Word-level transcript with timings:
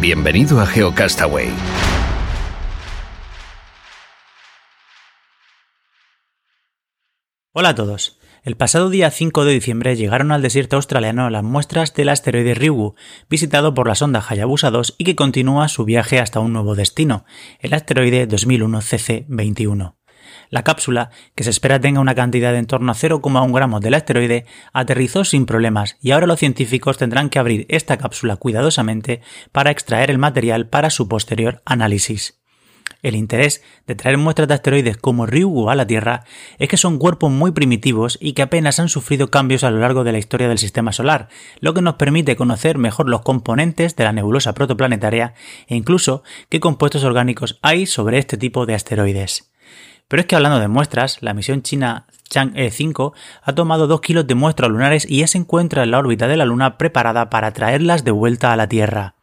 Bienvenido 0.00 0.58
a 0.62 0.66
GeoCastaway. 0.66 1.50
Hola 7.52 7.68
a 7.68 7.74
todos. 7.74 8.18
El 8.42 8.56
pasado 8.56 8.88
día 8.88 9.10
5 9.10 9.44
de 9.44 9.52
diciembre 9.52 9.96
llegaron 9.96 10.32
al 10.32 10.40
desierto 10.40 10.76
australiano 10.76 11.28
las 11.28 11.44
muestras 11.44 11.92
del 11.92 12.08
asteroide 12.08 12.54
Ryugu, 12.54 12.94
visitado 13.28 13.74
por 13.74 13.88
la 13.88 13.94
sonda 13.94 14.24
Hayabusa 14.26 14.70
2 14.70 14.94
y 14.96 15.04
que 15.04 15.16
continúa 15.16 15.68
su 15.68 15.84
viaje 15.84 16.18
hasta 16.18 16.40
un 16.40 16.54
nuevo 16.54 16.74
destino, 16.76 17.26
el 17.58 17.74
asteroide 17.74 18.26
2001 18.26 18.80
CC21. 18.80 19.99
La 20.50 20.64
cápsula, 20.64 21.10
que 21.36 21.44
se 21.44 21.50
espera 21.50 21.80
tenga 21.80 22.00
una 22.00 22.16
cantidad 22.16 22.52
de 22.52 22.58
en 22.58 22.66
torno 22.66 22.90
a 22.90 22.96
0,1 22.96 23.54
gramos 23.54 23.80
del 23.80 23.94
asteroide, 23.94 24.46
aterrizó 24.72 25.24
sin 25.24 25.46
problemas 25.46 25.96
y 26.02 26.10
ahora 26.10 26.26
los 26.26 26.40
científicos 26.40 26.98
tendrán 26.98 27.30
que 27.30 27.38
abrir 27.38 27.66
esta 27.68 27.96
cápsula 27.98 28.34
cuidadosamente 28.34 29.22
para 29.52 29.70
extraer 29.70 30.10
el 30.10 30.18
material 30.18 30.66
para 30.66 30.90
su 30.90 31.06
posterior 31.06 31.62
análisis. 31.64 32.40
El 33.02 33.14
interés 33.14 33.62
de 33.86 33.94
traer 33.94 34.18
muestras 34.18 34.48
de 34.48 34.54
asteroides 34.54 34.96
como 34.96 35.24
Ryugu 35.24 35.70
a 35.70 35.74
la 35.74 35.86
Tierra 35.86 36.24
es 36.58 36.68
que 36.68 36.76
son 36.76 36.98
cuerpos 36.98 37.30
muy 37.30 37.52
primitivos 37.52 38.18
y 38.20 38.32
que 38.34 38.42
apenas 38.42 38.78
han 38.80 38.88
sufrido 38.88 39.30
cambios 39.30 39.64
a 39.64 39.70
lo 39.70 39.78
largo 39.78 40.04
de 40.04 40.12
la 40.12 40.18
historia 40.18 40.48
del 40.48 40.58
sistema 40.58 40.92
solar, 40.92 41.28
lo 41.60 41.72
que 41.72 41.80
nos 41.80 41.94
permite 41.94 42.36
conocer 42.36 42.76
mejor 42.76 43.08
los 43.08 43.22
componentes 43.22 43.96
de 43.96 44.04
la 44.04 44.12
nebulosa 44.12 44.52
protoplanetaria 44.52 45.34
e 45.68 45.76
incluso 45.76 46.24
qué 46.48 46.60
compuestos 46.60 47.04
orgánicos 47.04 47.58
hay 47.62 47.86
sobre 47.86 48.18
este 48.18 48.36
tipo 48.36 48.66
de 48.66 48.74
asteroides. 48.74 49.49
Pero 50.10 50.22
es 50.22 50.26
que 50.26 50.34
hablando 50.34 50.58
de 50.58 50.66
muestras, 50.66 51.18
la 51.22 51.34
misión 51.34 51.62
china 51.62 52.06
Chang'e 52.28 52.72
5 52.72 53.14
ha 53.44 53.54
tomado 53.54 53.86
2 53.86 54.00
kilos 54.00 54.26
de 54.26 54.34
muestras 54.34 54.68
lunares 54.68 55.06
y 55.08 55.18
ya 55.18 55.28
se 55.28 55.38
encuentra 55.38 55.84
en 55.84 55.92
la 55.92 56.00
órbita 56.00 56.26
de 56.26 56.36
la 56.36 56.44
Luna 56.44 56.78
preparada 56.78 57.30
para 57.30 57.52
traerlas 57.52 58.02
de 58.02 58.10
vuelta 58.10 58.52
a 58.52 58.56
la 58.56 58.68
Tierra. 58.68 59.14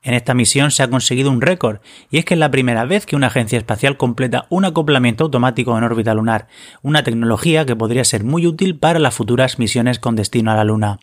En 0.00 0.14
esta 0.14 0.32
misión 0.32 0.70
se 0.70 0.82
ha 0.82 0.88
conseguido 0.88 1.30
un 1.30 1.42
récord, 1.42 1.80
y 2.10 2.16
es 2.16 2.24
que 2.24 2.32
es 2.32 2.40
la 2.40 2.50
primera 2.50 2.86
vez 2.86 3.04
que 3.04 3.16
una 3.16 3.26
agencia 3.26 3.58
espacial 3.58 3.98
completa 3.98 4.46
un 4.48 4.64
acoplamiento 4.64 5.24
automático 5.24 5.76
en 5.76 5.84
órbita 5.84 6.14
lunar, 6.14 6.48
una 6.80 7.02
tecnología 7.02 7.66
que 7.66 7.76
podría 7.76 8.04
ser 8.04 8.24
muy 8.24 8.46
útil 8.46 8.78
para 8.78 9.00
las 9.00 9.14
futuras 9.14 9.58
misiones 9.58 9.98
con 9.98 10.16
destino 10.16 10.50
a 10.50 10.54
la 10.56 10.64
Luna. 10.64 11.00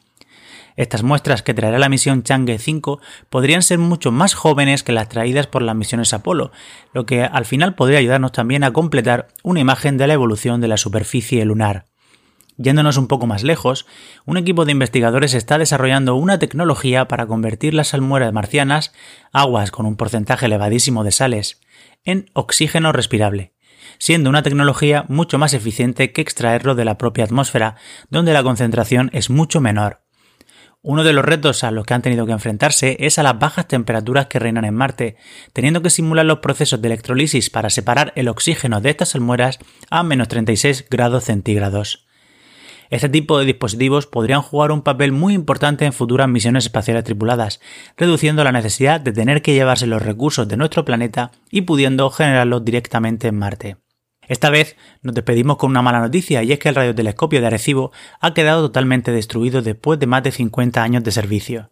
Estas 0.77 1.03
muestras 1.03 1.41
que 1.41 1.53
traerá 1.53 1.79
la 1.79 1.89
misión 1.89 2.23
Chang'e 2.23 2.59
5 2.59 2.99
podrían 3.29 3.61
ser 3.61 3.79
mucho 3.79 4.11
más 4.11 4.33
jóvenes 4.33 4.83
que 4.83 4.91
las 4.91 5.07
traídas 5.07 5.47
por 5.47 5.61
las 5.61 5.75
misiones 5.75 6.13
Apolo, 6.13 6.51
lo 6.93 7.05
que 7.05 7.23
al 7.23 7.45
final 7.45 7.75
podría 7.75 7.99
ayudarnos 7.99 8.33
también 8.33 8.63
a 8.63 8.73
completar 8.73 9.27
una 9.43 9.61
imagen 9.61 9.97
de 9.97 10.07
la 10.07 10.13
evolución 10.13 10.59
de 10.59 10.67
la 10.67 10.77
superficie 10.77 11.45
lunar. 11.45 11.85
Yéndonos 12.57 12.97
un 12.97 13.07
poco 13.07 13.27
más 13.27 13.43
lejos, 13.43 13.85
un 14.25 14.37
equipo 14.37 14.63
de 14.63 14.71
investigadores 14.71 15.33
está 15.33 15.57
desarrollando 15.57 16.15
una 16.15 16.39
tecnología 16.39 17.07
para 17.07 17.27
convertir 17.27 17.73
las 17.73 17.89
salmueras 17.89 18.31
marcianas, 18.31 18.93
aguas 19.33 19.71
con 19.71 19.85
un 19.85 19.97
porcentaje 19.97 20.45
elevadísimo 20.45 21.03
de 21.03 21.11
sales, 21.11 21.61
en 22.05 22.29
oxígeno 22.33 22.93
respirable, 22.93 23.53
siendo 23.97 24.29
una 24.29 24.43
tecnología 24.43 25.05
mucho 25.09 25.37
más 25.37 25.53
eficiente 25.53 26.13
que 26.13 26.21
extraerlo 26.21 26.75
de 26.75 26.85
la 26.85 26.97
propia 26.97 27.25
atmósfera, 27.25 27.75
donde 28.09 28.31
la 28.31 28.43
concentración 28.43 29.09
es 29.11 29.29
mucho 29.29 29.59
menor. 29.59 30.04
Uno 30.87 31.03
de 31.03 31.13
los 31.13 31.25
retos 31.25 31.63
a 31.63 31.71
los 31.71 31.83
que 31.83 31.95
han 31.95 32.03
tenido 32.03 32.27
que 32.27 32.31
enfrentarse 32.31 32.95
es 32.99 33.17
a 33.17 33.23
las 33.23 33.39
bajas 33.39 33.67
temperaturas 33.67 34.27
que 34.27 34.37
reinan 34.37 34.65
en 34.65 34.75
Marte, 34.75 35.15
teniendo 35.51 35.81
que 35.81 35.89
simular 35.89 36.27
los 36.27 36.41
procesos 36.41 36.79
de 36.79 36.89
electrolisis 36.89 37.49
para 37.49 37.71
separar 37.71 38.13
el 38.15 38.27
oxígeno 38.27 38.79
de 38.81 38.91
estas 38.91 39.09
salmueras 39.09 39.57
a 39.89 40.03
menos 40.03 40.27
36 40.27 40.85
grados 40.87 41.23
centígrados. 41.23 42.05
Este 42.91 43.09
tipo 43.09 43.39
de 43.39 43.45
dispositivos 43.45 44.05
podrían 44.05 44.43
jugar 44.43 44.71
un 44.71 44.83
papel 44.83 45.11
muy 45.11 45.33
importante 45.33 45.85
en 45.85 45.93
futuras 45.93 46.29
misiones 46.29 46.65
espaciales 46.65 47.03
tripuladas, 47.03 47.61
reduciendo 47.97 48.43
la 48.43 48.51
necesidad 48.51 49.01
de 49.01 49.11
tener 49.11 49.41
que 49.41 49.55
llevarse 49.55 49.87
los 49.87 50.03
recursos 50.03 50.47
de 50.47 50.57
nuestro 50.57 50.85
planeta 50.85 51.31
y 51.49 51.61
pudiendo 51.61 52.11
generarlos 52.11 52.63
directamente 52.63 53.29
en 53.29 53.39
Marte. 53.39 53.84
Esta 54.27 54.49
vez 54.49 54.75
nos 55.01 55.15
despedimos 55.15 55.57
con 55.57 55.71
una 55.71 55.81
mala 55.81 55.99
noticia 55.99 56.43
y 56.43 56.51
es 56.51 56.59
que 56.59 56.69
el 56.69 56.75
radiotelescopio 56.75 57.41
de 57.41 57.47
Arecibo 57.47 57.91
ha 58.19 58.33
quedado 58.33 58.63
totalmente 58.63 59.11
destruido 59.11 59.61
después 59.61 59.99
de 59.99 60.07
más 60.07 60.23
de 60.23 60.31
50 60.31 60.81
años 60.81 61.03
de 61.03 61.11
servicio. 61.11 61.71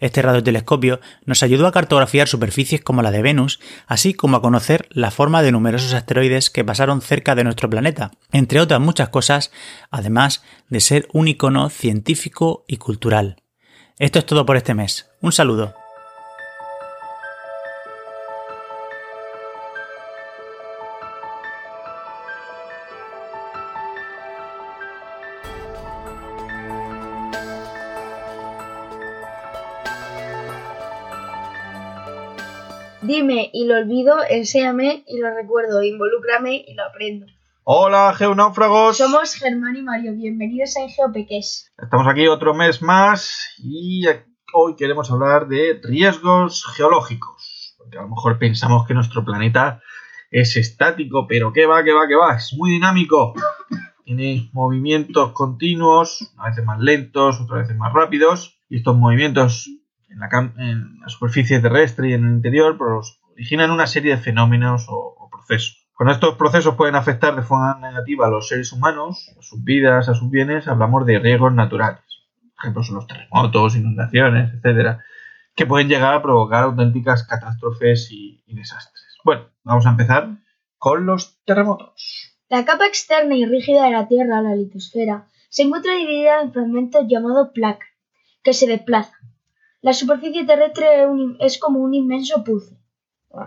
Este 0.00 0.22
radiotelescopio 0.22 1.00
nos 1.24 1.42
ayudó 1.42 1.66
a 1.66 1.72
cartografiar 1.72 2.28
superficies 2.28 2.80
como 2.80 3.02
la 3.02 3.10
de 3.10 3.22
Venus, 3.22 3.58
así 3.86 4.14
como 4.14 4.36
a 4.36 4.42
conocer 4.42 4.86
la 4.90 5.10
forma 5.10 5.42
de 5.42 5.50
numerosos 5.50 5.92
asteroides 5.92 6.50
que 6.50 6.64
pasaron 6.64 7.00
cerca 7.00 7.34
de 7.34 7.44
nuestro 7.44 7.68
planeta, 7.68 8.12
entre 8.30 8.60
otras 8.60 8.80
muchas 8.80 9.08
cosas, 9.08 9.50
además 9.90 10.44
de 10.68 10.80
ser 10.80 11.08
un 11.12 11.26
icono 11.26 11.68
científico 11.68 12.64
y 12.68 12.76
cultural. 12.76 13.42
Esto 13.98 14.20
es 14.20 14.26
todo 14.26 14.46
por 14.46 14.56
este 14.56 14.74
mes. 14.74 15.10
Un 15.20 15.32
saludo. 15.32 15.74
Y 33.30 33.66
lo 33.66 33.76
olvido, 33.76 34.16
enséñame 34.30 35.04
y 35.06 35.18
lo 35.18 35.28
recuerdo, 35.34 35.82
involúcrame 35.82 36.64
y 36.66 36.72
lo 36.72 36.84
aprendo. 36.84 37.26
Hola, 37.62 38.14
geonáufragos. 38.16 38.96
Somos 38.96 39.34
Germán 39.34 39.76
y 39.76 39.82
Mario, 39.82 40.14
bienvenidos 40.14 40.74
a 40.78 40.88
Geopeques. 40.88 41.70
Estamos 41.76 42.06
aquí 42.08 42.26
otro 42.26 42.54
mes 42.54 42.80
más 42.80 43.54
y 43.58 44.06
hoy 44.54 44.76
queremos 44.76 45.10
hablar 45.10 45.46
de 45.46 45.78
riesgos 45.82 46.64
geológicos. 46.74 47.74
Porque 47.76 47.98
a 47.98 48.02
lo 48.02 48.08
mejor 48.08 48.38
pensamos 48.38 48.86
que 48.86 48.94
nuestro 48.94 49.26
planeta 49.26 49.82
es 50.30 50.56
estático, 50.56 51.26
pero 51.28 51.52
que 51.52 51.66
va, 51.66 51.84
que 51.84 51.92
va, 51.92 52.08
que 52.08 52.16
va, 52.16 52.34
es 52.34 52.54
muy 52.56 52.70
dinámico. 52.70 53.34
Tiene 54.06 54.48
movimientos 54.54 55.32
continuos, 55.32 56.32
a 56.38 56.48
veces 56.48 56.64
más 56.64 56.80
lentos, 56.80 57.42
otras 57.42 57.64
veces 57.64 57.76
más 57.76 57.92
rápidos, 57.92 58.58
y 58.70 58.78
estos 58.78 58.96
movimientos 58.96 59.68
en 60.10 60.20
la, 61.00 61.08
superficie 61.08 61.60
terrestre 61.60 62.10
y 62.10 62.12
en 62.14 62.24
el 62.24 62.34
interior, 62.34 62.76
pues 62.76 63.18
originan 63.32 63.70
una 63.70 63.86
serie 63.86 64.16
de 64.16 64.22
fenómenos 64.22 64.86
o, 64.88 65.28
procesos. 65.30 65.86
Cuando 65.94 66.12
estos 66.12 66.36
procesos 66.36 66.76
pueden 66.76 66.94
afectar 66.94 67.34
de 67.34 67.42
forma 67.42 67.78
negativa 67.80 68.26
a 68.26 68.30
los 68.30 68.48
seres 68.48 68.72
humanos, 68.72 69.30
a 69.36 69.42
sus 69.42 69.62
vidas, 69.64 70.08
a 70.08 70.14
sus 70.14 70.30
bienes, 70.30 70.68
hablamos 70.68 71.04
de 71.06 71.18
riesgos 71.18 71.52
naturales. 71.52 72.00
Por 72.54 72.64
ejemplo, 72.64 72.82
son 72.82 72.96
los 72.96 73.06
terremotos, 73.06 73.76
inundaciones, 73.76 74.54
etcétera, 74.54 75.04
que 75.56 75.66
pueden 75.66 75.88
llegar 75.88 76.14
a 76.14 76.22
provocar 76.22 76.64
auténticas 76.64 77.26
catástrofes 77.26 78.10
y, 78.12 78.42
y 78.46 78.54
desastres. 78.54 79.18
Bueno, 79.24 79.48
vamos 79.64 79.86
a 79.86 79.90
empezar 79.90 80.38
con 80.78 81.04
los 81.04 81.42
terremotos. 81.44 82.38
La 82.48 82.64
capa 82.64 82.86
externa 82.86 83.34
y 83.34 83.44
rígida 83.44 83.84
de 83.84 83.90
la 83.90 84.08
Tierra, 84.08 84.40
la 84.40 84.54
litosfera, 84.54 85.26
se 85.50 85.62
encuentra 85.62 85.94
dividida 85.94 86.40
en 86.40 86.52
fragmentos 86.52 87.06
llamados 87.08 87.50
placa, 87.52 87.86
que 88.42 88.54
se 88.54 88.66
desplazan. 88.66 89.18
La 89.80 89.92
superficie 89.92 90.44
terrestre 90.44 91.06
es 91.38 91.56
como 91.56 91.78
un 91.78 91.94
inmenso 91.94 92.42
puzzle. 92.42 92.78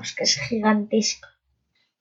es 0.01 0.15
que 0.15 0.23
es 0.23 0.39
gigantesco. 0.39 1.27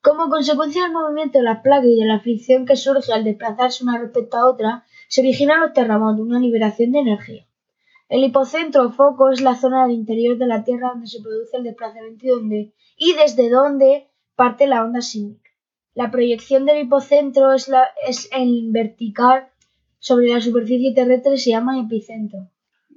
Como 0.01 0.29
consecuencia 0.29 0.83
del 0.83 0.93
movimiento 0.93 1.39
de 1.39 1.43
las 1.43 1.61
placas 1.61 1.87
y 1.87 1.99
de 1.99 2.05
la 2.05 2.21
fricción 2.21 2.65
que 2.65 2.77
surge 2.77 3.11
al 3.11 3.25
desplazarse 3.25 3.83
una 3.83 3.99
respecto 3.99 4.37
a 4.37 4.49
otra, 4.49 4.85
se 5.09 5.19
originan 5.19 5.59
los 5.59 5.73
terremotos, 5.73 6.25
una 6.25 6.39
liberación 6.39 6.93
de 6.93 6.99
energía. 6.99 7.45
El 8.07 8.23
hipocentro 8.23 8.85
o 8.85 8.91
foco 8.91 9.31
es 9.31 9.41
la 9.41 9.57
zona 9.57 9.83
del 9.83 9.97
interior 9.97 10.37
de 10.37 10.47
la 10.47 10.63
Tierra 10.63 10.91
donde 10.91 11.07
se 11.07 11.21
produce 11.21 11.57
el 11.57 11.63
desplazamiento 11.63 12.25
y, 12.25 12.29
donde, 12.29 12.73
y 12.95 13.13
desde 13.13 13.49
donde 13.49 14.07
parte 14.37 14.65
la 14.65 14.85
onda 14.85 15.01
sísmica. 15.01 15.51
La 15.93 16.09
proyección 16.09 16.65
del 16.65 16.85
hipocentro 16.85 17.51
es, 17.51 17.67
la, 17.67 17.83
es 18.07 18.29
vertical 18.69 19.49
sobre 19.99 20.29
la 20.29 20.39
superficie 20.39 20.93
terrestre 20.93 21.37
se 21.37 21.49
llama 21.49 21.81
epicentro 21.81 22.49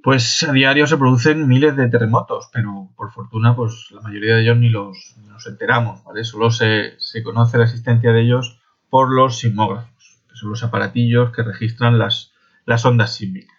pues 0.05 0.43
a 0.43 0.51
diario 0.51 0.85
se 0.85 0.97
producen 0.97 1.47
miles 1.47 1.75
de 1.75 1.89
terremotos, 1.89 2.51
pero 2.53 2.89
por 2.95 3.11
fortuna 3.11 3.55
pues 3.55 3.87
la 3.89 4.01
mayoría 4.01 4.35
de 4.35 4.43
ellos 4.43 4.57
ni 4.57 4.69
los 4.69 5.15
nos 5.27 5.47
enteramos, 5.47 6.03
¿vale? 6.03 6.23
Solo 6.23 6.51
se, 6.51 6.93
se, 6.99 7.23
conoce 7.23 7.57
la 7.57 7.63
existencia 7.63 8.13
de 8.13 8.21
ellos 8.21 8.59
por 8.91 9.11
los 9.11 9.39
sismógrafos. 9.39 10.21
que 10.29 10.35
son 10.35 10.51
los 10.51 10.63
aparatillos 10.63 11.31
que 11.31 11.41
registran 11.41 11.97
las, 11.97 12.33
las 12.67 12.85
ondas 12.85 13.15
sísmicas. 13.15 13.57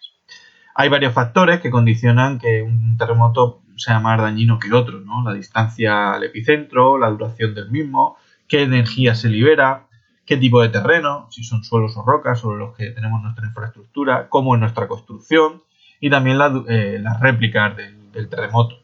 Hay 0.77 0.89
varios 0.89 1.15
factores 1.15 1.61
que 1.61 1.71
condicionan 1.71 2.39
que 2.39 2.63
un 2.63 2.97
terremoto 2.97 3.63
sea 3.77 3.99
más 3.99 4.21
dañino 4.21 4.61
que 4.61 4.73
otro, 4.73 5.01
¿no? 5.01 5.25
La 5.25 5.35
distancia 5.35 6.13
al 6.13 6.23
epicentro, 6.23 6.97
la 6.97 7.11
duración 7.11 7.57
del 7.57 7.73
mismo, 7.73 8.19
qué 8.47 8.63
energía 8.63 9.17
se 9.17 9.31
libera, 9.31 9.89
qué 10.25 10.37
tipo 10.37 10.63
de 10.63 10.69
terreno, 10.69 11.27
si 11.33 11.43
son 11.43 11.65
suelos 11.65 11.97
o 11.97 12.05
rocas 12.05 12.39
sobre 12.39 12.61
los 12.61 12.77
que 12.77 12.91
tenemos 12.91 13.21
nuestra 13.21 13.47
infraestructura, 13.47 14.29
cómo 14.29 14.55
es 14.55 14.61
nuestra 14.61 14.87
construcción 14.87 15.67
y 16.01 16.11
también 16.11 16.39
eh, 16.69 16.99
las 17.01 17.21
réplicas 17.21 17.77
del, 17.77 18.29
terremoto. 18.29 18.77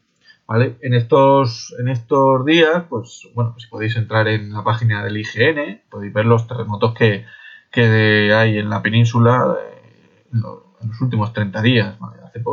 ¿vale? 0.47 0.77
En, 0.81 0.93
estos, 0.93 1.73
en 1.79 1.87
estos 1.87 2.45
días, 2.45 2.83
pues 2.89 3.27
bueno, 3.33 3.55
si 3.57 3.67
podéis 3.67 3.95
entrar 3.95 4.27
en 4.27 4.51
la 4.53 4.63
página 4.63 5.03
del 5.03 5.17
IGN, 5.17 5.81
podéis 5.89 6.13
ver 6.13 6.25
los 6.25 6.47
terremotos 6.47 6.93
que, 6.93 7.25
hay 7.75 8.59
en 8.59 8.69
la 8.69 8.81
península 8.81 9.55
eh, 9.59 10.27
en, 10.33 10.41
los, 10.41 11.01
últimos 11.01 11.33
30 11.33 11.61
días. 11.61 11.95
Hace 12.23 12.43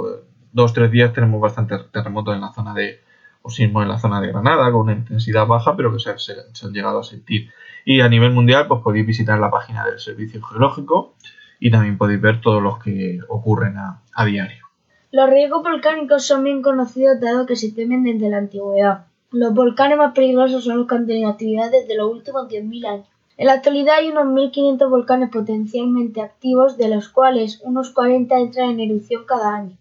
dos 0.53 0.71
o 0.71 0.75
tres 0.75 0.91
días 0.91 1.12
tenemos 1.12 1.41
bastantes 1.41 1.91
terremotos 1.93 2.35
en 2.35 2.41
la 2.41 2.53
zona 2.53 2.73
de, 2.75 3.01
o 3.43 3.51
sismos 3.51 3.83
en 3.83 3.89
la 3.89 3.99
zona 3.99 4.21
de 4.21 4.29
Granada, 4.29 4.71
con 4.71 4.83
una 4.83 4.93
intensidad 4.93 5.47
baja, 5.47 5.77
pero 5.77 5.93
que 5.93 5.99
se, 5.99 6.17
se 6.19 6.67
han 6.67 6.73
llegado 6.73 7.01
a 7.01 7.05
sentir. 7.05 7.51
Y 7.85 8.01
a 8.01 8.09
nivel 8.09 8.33
mundial, 8.33 8.67
pues 8.69 8.83
podéis 8.83 9.07
visitar 9.07 9.39
la 9.39 9.51
página 9.51 9.85
del 9.85 9.99
Servicio 9.99 10.43
Geológico 10.43 11.17
y 11.61 11.71
también 11.71 11.99
podéis 11.99 12.21
ver 12.21 12.41
todos 12.41 12.62
los 12.62 12.83
que 12.83 13.21
ocurren 13.29 13.77
a, 13.77 14.03
diario. 14.25 14.67
Los 15.12 15.29
riesgos 15.29 15.62
volcánicos 15.62 16.25
son 16.25 16.43
bien 16.45 16.62
conocidos 16.62 17.21
dado 17.21 17.47
que 17.47 17.57
se 17.57 17.73
temen 17.73 18.03
desde 18.03 18.31
la 18.31 18.39
antigüedad. 18.39 19.07
Los 19.31 19.55
volcanes 19.55 19.99
más 19.99 20.12
peligrosos 20.12 20.65
son 20.65 20.79
los 20.79 20.87
que 20.87 20.95
han 20.95 21.07
tenido 21.07 21.29
actividad 21.29 21.71
desde 21.71 21.97
los 21.97 22.11
últimos 22.11 22.49
10.000 22.49 22.87
años. 22.87 23.07
En 23.37 23.47
la 23.47 23.55
actualidad 23.55 23.97
hay 23.99 24.09
unos 24.09 24.27
1.500 24.27 24.91
volcanes 24.91 25.31
potencialmente 25.31 26.21
activos, 26.21 26.77
de 26.77 26.89
los 26.89 27.09
cuales 27.09 27.61
unos 27.62 27.91
40 27.91 28.39
entran 28.39 28.71
en 28.71 28.81
erupción 28.81 29.25
cada 29.27 29.55
año. 29.55 29.77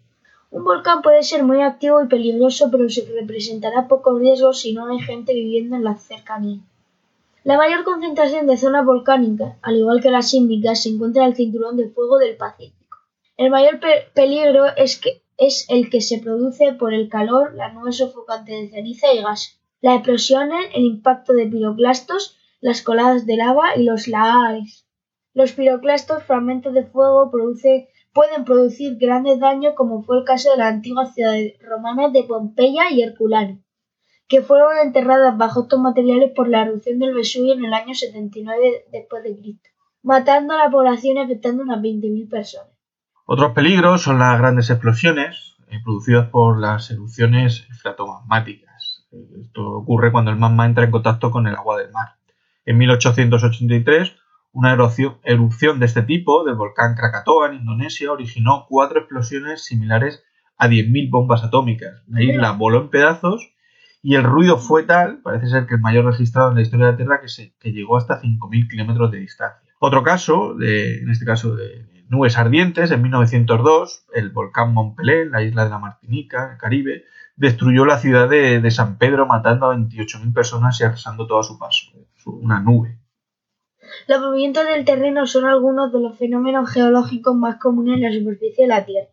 Un 0.51 0.63
volcán 0.63 1.01
puede 1.01 1.23
ser 1.23 1.43
muy 1.43 1.61
activo 1.61 2.01
y 2.01 2.07
peligroso, 2.07 2.69
pero 2.71 2.89
se 2.89 3.05
representará 3.19 3.87
pocos 3.87 4.19
riesgos 4.19 4.61
si 4.61 4.73
no 4.73 4.87
hay 4.87 4.99
gente 4.99 5.33
viviendo 5.33 5.75
en 5.75 5.83
las 5.83 6.03
cercanías. 6.03 6.61
La 7.49 7.57
mayor 7.57 7.83
concentración 7.83 8.45
de 8.45 8.57
zonas 8.57 8.85
volcánicas, 8.85 9.57
al 9.63 9.75
igual 9.75 10.03
que 10.03 10.11
las 10.11 10.29
sísmicas, 10.29 10.83
se 10.83 10.89
encuentra 10.89 11.23
en 11.23 11.29
el 11.29 11.35
cinturón 11.35 11.77
de 11.77 11.89
fuego 11.89 12.19
del 12.19 12.37
Pacífico. 12.37 12.97
El 13.37 13.49
mayor 13.49 13.79
peligro 14.13 14.67
es, 14.77 15.01
que, 15.01 15.23
es 15.35 15.65
el 15.67 15.89
que 15.89 16.01
se 16.01 16.19
produce 16.19 16.73
por 16.73 16.93
el 16.93 17.09
calor, 17.09 17.55
las 17.55 17.73
nubes 17.73 17.97
sofocantes 17.97 18.55
de 18.55 18.69
ceniza 18.69 19.11
y 19.11 19.23
gas, 19.23 19.59
las 19.81 19.95
explosiones, 19.95 20.67
el 20.75 20.83
impacto 20.83 21.33
de 21.33 21.47
piroclastos, 21.47 22.37
las 22.61 22.83
coladas 22.83 23.25
de 23.25 23.37
lava 23.37 23.75
y 23.75 23.83
los 23.83 24.07
lahares. 24.07 24.85
Los 25.33 25.53
piroclastos, 25.53 26.21
fragmentos 26.21 26.75
de 26.75 26.85
fuego, 26.85 27.31
pueden 27.31 28.45
producir 28.45 28.97
grandes 28.99 29.39
daños 29.39 29.73
como 29.75 30.03
fue 30.03 30.19
el 30.19 30.23
caso 30.23 30.51
de 30.51 30.57
las 30.57 30.71
antiguas 30.71 31.15
ciudades 31.15 31.57
romanas 31.61 32.13
de 32.13 32.25
Pompeya 32.25 32.91
y 32.91 33.01
Herculano 33.01 33.59
que 34.29 34.43
fueron 34.43 34.77
enterradas 34.77 35.35
bajo 35.37 35.63
estos 35.63 35.79
materiales 35.79 36.31
por 36.35 36.47
la 36.47 36.61
erupción 36.61 36.99
del 36.99 37.15
Vesubio 37.15 37.55
en 37.55 37.65
el 37.65 37.73
año 37.73 37.95
79 37.95 38.85
después 38.91 39.23
de 39.23 39.35
Cristo, 39.35 39.69
matando 40.03 40.53
a 40.53 40.65
la 40.65 40.69
población 40.69 41.17
y 41.17 41.21
afectando 41.21 41.63
a 41.63 41.65
unas 41.65 41.81
20.000 41.81 42.29
personas. 42.29 42.71
Otros 43.25 43.53
peligros 43.53 44.03
son 44.03 44.19
las 44.19 44.37
grandes 44.37 44.69
explosiones 44.69 45.57
eh, 45.67 45.79
producidas 45.83 46.29
por 46.29 46.59
las 46.59 46.91
erupciones 46.91 47.67
fratomagmáticas. 47.81 49.07
Esto 49.41 49.67
ocurre 49.67 50.11
cuando 50.11 50.29
el 50.29 50.37
magma 50.37 50.67
entra 50.67 50.83
en 50.83 50.91
contacto 50.91 51.31
con 51.31 51.47
el 51.47 51.55
agua 51.55 51.79
del 51.79 51.91
mar. 51.91 52.09
En 52.65 52.77
1883, 52.77 54.15
una 54.51 54.73
erupción 54.73 55.79
de 55.79 55.85
este 55.87 56.03
tipo, 56.03 56.43
del 56.43 56.55
volcán 56.55 56.93
Krakatoa 56.95 57.47
en 57.47 57.55
Indonesia, 57.55 58.11
originó 58.11 58.67
cuatro 58.69 58.99
explosiones 58.99 59.65
similares 59.65 60.23
a 60.55 60.67
10.000 60.67 61.09
bombas 61.09 61.43
atómicas. 61.43 62.03
La 62.07 62.21
isla 62.21 62.51
voló 62.51 62.81
en 62.81 62.89
pedazos 62.89 63.53
y 64.01 64.15
el 64.15 64.23
ruido 64.23 64.57
fue 64.57 64.83
tal, 64.83 65.19
parece 65.21 65.47
ser 65.47 65.67
que 65.67 65.75
el 65.75 65.81
mayor 65.81 66.05
registrado 66.05 66.49
en 66.49 66.55
la 66.55 66.61
historia 66.61 66.85
de 66.87 66.91
la 66.93 66.97
Tierra, 66.97 67.21
que, 67.21 67.27
se, 67.27 67.53
que 67.59 67.71
llegó 67.71 67.97
hasta 67.97 68.21
5.000 68.21 68.69
kilómetros 68.69 69.11
de 69.11 69.19
distancia. 69.19 69.69
Otro 69.79 70.03
caso, 70.03 70.55
de, 70.55 70.99
en 70.99 71.09
este 71.09 71.25
caso 71.25 71.55
de 71.55 71.85
nubes 72.09 72.37
ardientes, 72.37 72.91
en 72.91 73.01
1902, 73.01 74.05
el 74.13 74.29
volcán 74.29 74.73
Montpelé, 74.73 75.23
en 75.23 75.31
la 75.31 75.43
isla 75.43 75.65
de 75.65 75.69
la 75.69 75.79
Martinica, 75.79 76.53
el 76.53 76.57
Caribe, 76.57 77.03
destruyó 77.35 77.85
la 77.85 77.99
ciudad 77.99 78.29
de, 78.29 78.71
San 78.71 78.97
Pedro, 78.97 79.25
matando 79.25 79.67
a 79.67 79.75
28.000 79.75 80.33
personas 80.33 80.79
y 80.79 80.83
arrasando 80.83 81.27
todo 81.27 81.39
a 81.39 81.43
su 81.43 81.57
paso. 81.57 81.91
Una 82.25 82.59
nube. 82.59 82.99
Los 84.07 84.21
movimientos 84.21 84.65
del 84.65 84.85
terreno 84.85 85.25
son 85.25 85.45
algunos 85.45 85.91
de 85.91 85.99
los 85.99 86.17
fenómenos 86.17 86.69
geológicos 86.69 87.35
más 87.35 87.57
comunes 87.57 87.95
en 87.95 88.03
la 88.03 88.11
superficie 88.11 88.65
de 88.65 88.69
la 88.69 88.85
Tierra. 88.85 89.09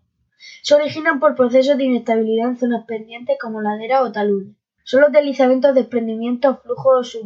Se 0.62 0.74
originan 0.74 1.18
por 1.18 1.34
procesos 1.34 1.76
de 1.76 1.84
inestabilidad 1.84 2.50
en 2.50 2.56
zonas 2.56 2.84
pendientes 2.86 3.36
como 3.40 3.62
laderas 3.62 4.02
o 4.02 4.12
taludes. 4.12 4.54
Son 4.88 5.00
los 5.00 5.10
deslizamientos, 5.10 5.74
desprendimientos, 5.74 6.58
flujos 6.62 7.18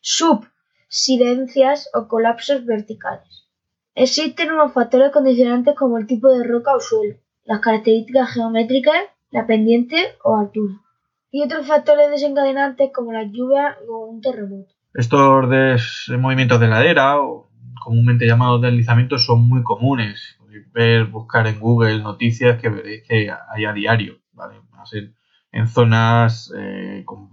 subsidencias 0.00 1.90
o 1.92 2.06
colapsos 2.06 2.64
verticales. 2.64 3.48
Existen 3.96 4.52
unos 4.52 4.72
factores 4.72 5.10
condicionantes 5.10 5.74
como 5.74 5.98
el 5.98 6.06
tipo 6.06 6.28
de 6.28 6.44
roca 6.44 6.76
o 6.76 6.80
suelo, 6.80 7.16
las 7.44 7.58
características 7.58 8.32
geométricas, 8.32 9.02
la 9.32 9.48
pendiente 9.48 9.96
o 10.22 10.36
altura, 10.36 10.74
y 11.32 11.42
otros 11.42 11.66
factores 11.66 12.08
desencadenantes 12.08 12.92
como 12.94 13.12
la 13.12 13.24
lluvia 13.24 13.76
o 13.88 14.06
un 14.06 14.20
terremoto. 14.20 14.72
Estos 14.94 16.08
movimientos 16.20 16.60
de 16.60 16.68
ladera, 16.68 17.16
comúnmente 17.82 18.28
llamados 18.28 18.62
deslizamientos, 18.62 19.26
son 19.26 19.48
muy 19.48 19.64
comunes. 19.64 20.36
Podéis 20.38 20.72
ver, 20.72 21.06
buscar 21.06 21.48
en 21.48 21.58
Google 21.58 21.98
noticias 21.98 22.62
que 22.62 22.68
veréis 22.68 23.02
que 23.08 23.28
hay 23.28 23.64
a 23.64 23.72
diario. 23.72 24.20
¿vale? 24.34 24.60
En 25.56 25.68
zonas 25.68 26.52
eh, 26.54 27.02
con 27.06 27.30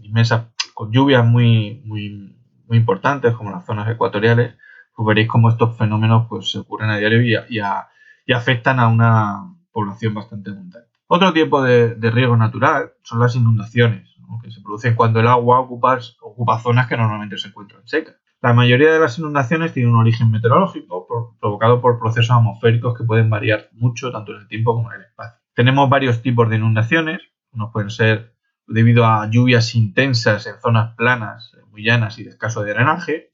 inmensas, 0.00 0.46
con 0.74 0.92
lluvias 0.92 1.26
muy, 1.26 1.82
muy, 1.84 2.36
muy 2.68 2.78
importantes, 2.78 3.34
como 3.34 3.50
las 3.50 3.66
zonas 3.66 3.90
ecuatoriales, 3.90 4.54
pues 4.94 5.06
veréis 5.06 5.28
cómo 5.28 5.48
estos 5.50 5.76
fenómenos 5.76 6.26
pues, 6.28 6.52
se 6.52 6.60
ocurren 6.60 6.90
a 6.90 6.98
diario 6.98 7.20
y, 7.22 7.34
y, 7.56 8.32
afectan 8.32 8.78
a 8.78 8.86
una 8.86 9.56
población 9.72 10.14
bastante 10.14 10.50
abundante. 10.50 10.88
Otro 11.08 11.32
tipo 11.32 11.62
de, 11.62 11.96
riesgo 12.12 12.36
natural 12.36 12.92
son 13.02 13.18
las 13.18 13.34
inundaciones, 13.34 14.08
que 14.42 14.52
se 14.52 14.60
producen 14.60 14.94
cuando 14.94 15.18
el 15.18 15.26
agua 15.26 15.58
ocupa, 15.58 15.98
ocupa 16.22 16.60
zonas 16.60 16.86
que 16.86 16.96
normalmente 16.96 17.38
se 17.38 17.48
encuentran 17.48 17.86
secas. 17.86 18.14
La 18.40 18.52
mayoría 18.52 18.92
de 18.92 19.00
las 19.00 19.18
inundaciones 19.18 19.72
tienen 19.72 19.92
un 19.92 20.00
origen 20.00 20.30
meteorológico 20.30 21.08
provocado 21.40 21.80
por 21.80 21.98
procesos 21.98 22.30
atmosféricos 22.30 22.96
que 22.96 23.04
pueden 23.04 23.30
variar 23.30 23.68
mucho 23.72 24.12
tanto 24.12 24.32
en 24.32 24.42
el 24.42 24.48
tiempo 24.48 24.74
como 24.74 24.92
en 24.92 25.00
el 25.00 25.06
espacio. 25.06 25.40
Tenemos 25.54 25.88
varios 25.88 26.22
tipos 26.22 26.48
de 26.48 26.56
inundaciones, 26.56 27.20
unos 27.54 27.72
pueden 27.72 27.90
ser 27.90 28.34
debido 28.66 29.04
a 29.06 29.28
lluvias 29.30 29.74
intensas 29.74 30.46
en 30.46 30.60
zonas 30.60 30.94
planas, 30.96 31.52
muy 31.70 31.84
llanas 31.84 32.18
y 32.18 32.24
de 32.24 32.30
escaso 32.30 32.62
drenaje. 32.62 33.32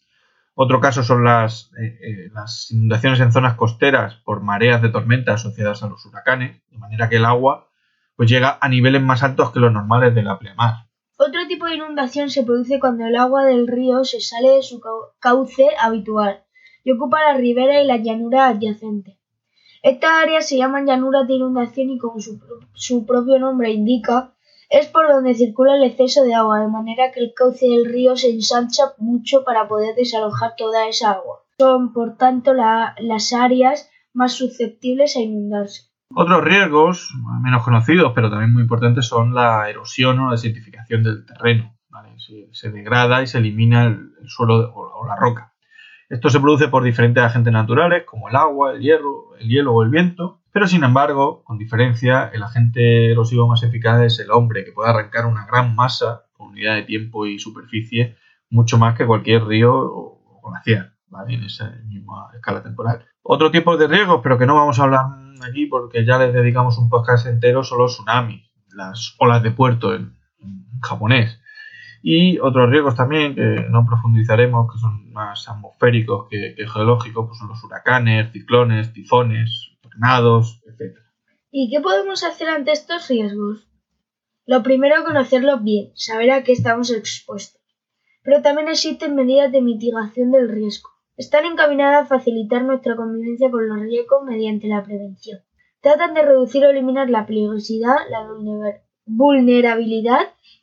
Otro 0.54 0.80
caso 0.80 1.02
son 1.02 1.24
las, 1.24 1.70
eh, 1.78 1.98
eh, 2.02 2.30
las 2.32 2.70
inundaciones 2.70 3.20
en 3.20 3.32
zonas 3.32 3.54
costeras 3.54 4.16
por 4.24 4.42
mareas 4.42 4.82
de 4.82 4.88
tormenta 4.88 5.34
asociadas 5.34 5.82
a 5.82 5.88
los 5.88 6.04
huracanes, 6.04 6.60
de 6.70 6.78
manera 6.78 7.08
que 7.08 7.16
el 7.16 7.24
agua 7.24 7.68
pues 8.16 8.28
llega 8.28 8.58
a 8.60 8.68
niveles 8.68 9.00
más 9.00 9.22
altos 9.22 9.52
que 9.52 9.60
los 9.60 9.72
normales 9.72 10.14
de 10.14 10.22
la 10.22 10.38
pleamar. 10.38 10.86
Otro 11.16 11.46
tipo 11.46 11.66
de 11.66 11.76
inundación 11.76 12.30
se 12.30 12.44
produce 12.44 12.80
cuando 12.80 13.06
el 13.06 13.16
agua 13.16 13.44
del 13.44 13.66
río 13.66 14.04
se 14.04 14.20
sale 14.20 14.56
de 14.56 14.62
su 14.62 14.82
cauce 15.18 15.68
habitual 15.80 16.44
y 16.82 16.92
ocupa 16.92 17.22
la 17.22 17.38
ribera 17.38 17.82
y 17.82 17.86
la 17.86 17.98
llanura 17.98 18.48
adyacente. 18.48 19.19
Estas 19.82 20.10
áreas 20.10 20.46
se 20.46 20.58
llaman 20.58 20.86
llanuras 20.86 21.26
de 21.26 21.34
inundación 21.34 21.90
y 21.90 21.98
como 21.98 22.20
su, 22.20 23.06
propio 23.06 23.38
nombre 23.38 23.70
indica, 23.70 24.34
es 24.68 24.86
por 24.86 25.08
donde 25.08 25.34
circula 25.34 25.76
el 25.76 25.84
exceso 25.84 26.22
de 26.22 26.34
agua, 26.34 26.60
de 26.60 26.68
manera 26.68 27.10
que 27.12 27.20
el 27.20 27.32
cauce 27.34 27.66
del 27.66 27.86
río 27.86 28.14
se 28.14 28.30
ensancha 28.30 28.82
mucho 28.98 29.42
para 29.42 29.68
poder 29.68 29.94
desalojar 29.94 30.52
toda 30.56 30.86
esa 30.86 31.12
agua. 31.12 31.40
Son, 31.58 31.92
por 31.92 32.16
tanto, 32.16 32.52
las 32.52 33.32
áreas 33.32 33.90
más 34.12 34.34
susceptibles 34.34 35.16
a 35.16 35.20
inundarse. 35.20 35.90
Otros 36.14 36.44
riesgos, 36.44 37.14
menos 37.42 37.62
conocidos, 37.62 38.12
pero 38.14 38.30
también 38.30 38.52
muy 38.52 38.62
importantes, 38.62 39.06
son 39.06 39.34
la 39.34 39.70
erosión 39.70 40.18
o 40.18 40.26
la 40.26 40.32
desertificación 40.32 41.02
del 41.02 41.24
terreno. 41.24 41.74
Se, 42.52 42.70
degrada 42.70 43.22
y 43.22 43.26
se 43.26 43.38
elimina 43.38 43.84
el, 43.86 44.12
suelo 44.26 44.72
o 44.74 45.06
la 45.06 45.16
roca. 45.16 45.49
Esto 46.10 46.28
se 46.28 46.40
produce 46.40 46.66
por 46.66 46.82
diferentes 46.82 47.22
agentes 47.22 47.52
naturales 47.52 48.02
como 48.04 48.28
el 48.28 48.34
agua, 48.34 48.72
el 48.72 48.80
hierro, 48.80 49.36
el 49.38 49.48
hielo 49.48 49.72
o 49.72 49.84
el 49.84 49.90
viento, 49.90 50.40
pero 50.52 50.66
sin 50.66 50.82
embargo, 50.82 51.44
con 51.44 51.56
diferencia, 51.56 52.28
el 52.34 52.42
agente 52.42 53.12
erosivo 53.12 53.46
más 53.46 53.62
eficaz 53.62 54.02
es 54.02 54.18
el 54.18 54.32
hombre, 54.32 54.64
que 54.64 54.72
puede 54.72 54.90
arrancar 54.90 55.26
una 55.26 55.46
gran 55.46 55.76
masa 55.76 56.24
con 56.32 56.48
unidad 56.48 56.74
de 56.74 56.82
tiempo 56.82 57.26
y 57.26 57.38
superficie 57.38 58.16
mucho 58.50 58.76
más 58.76 58.98
que 58.98 59.06
cualquier 59.06 59.44
río 59.44 59.72
o 59.72 60.42
glaciar, 60.50 60.94
¿vale? 61.06 61.34
En 61.34 61.44
esa 61.44 61.70
misma 61.86 62.28
escala 62.34 62.60
temporal. 62.60 63.06
Otro 63.22 63.52
tipo 63.52 63.76
de 63.76 63.86
riesgos, 63.86 64.18
pero 64.20 64.36
que 64.36 64.46
no 64.46 64.56
vamos 64.56 64.80
a 64.80 64.82
hablar 64.82 65.04
aquí 65.48 65.66
porque 65.66 66.04
ya 66.04 66.18
les 66.18 66.34
dedicamos 66.34 66.76
un 66.78 66.88
podcast 66.88 67.28
entero, 67.28 67.62
son 67.62 67.78
los 67.78 67.94
tsunamis, 67.94 68.50
las 68.74 69.14
olas 69.20 69.44
de 69.44 69.52
puerto 69.52 69.94
en 69.94 70.16
japonés. 70.82 71.39
Y 72.02 72.38
otros 72.38 72.70
riesgos 72.70 72.96
también, 72.96 73.34
que 73.34 73.66
no 73.70 73.84
profundizaremos, 73.86 74.72
que 74.72 74.78
son 74.78 75.12
más 75.12 75.48
atmosféricos 75.48 76.28
que, 76.30 76.54
geológicos, 76.66 77.26
pues 77.26 77.38
son 77.38 77.48
los 77.48 77.62
huracanes, 77.62 78.32
ciclones, 78.32 78.92
tifones, 78.92 79.76
tornados, 79.82 80.62
etc. 80.66 80.96
¿Y 81.50 81.70
qué 81.70 81.80
podemos 81.80 82.24
hacer 82.24 82.48
ante 82.48 82.72
estos 82.72 83.08
riesgos? 83.08 83.68
Lo 84.46 84.62
primero, 84.62 85.04
conocerlos 85.04 85.62
bien, 85.62 85.92
saber 85.94 86.30
a 86.30 86.42
qué 86.42 86.52
estamos 86.52 86.90
expuestos. 86.90 87.60
Pero 88.22 88.40
también 88.42 88.68
existen 88.68 89.14
medidas 89.14 89.52
de 89.52 89.60
mitigación 89.60 90.30
del 90.30 90.48
riesgo. 90.48 90.88
Están 91.16 91.44
encaminadas 91.44 92.04
a 92.04 92.06
facilitar 92.06 92.64
nuestra 92.64 92.96
convivencia 92.96 93.50
con 93.50 93.68
los 93.68 93.80
riesgos 93.80 94.24
mediante 94.24 94.68
la 94.68 94.82
prevención. 94.82 95.40
Tratan 95.82 96.14
de 96.14 96.22
reducir 96.22 96.64
o 96.64 96.70
eliminar 96.70 97.10
la 97.10 97.26
peligrosidad, 97.26 97.96
la 98.10 98.26
vulnerabilidad 98.26 98.82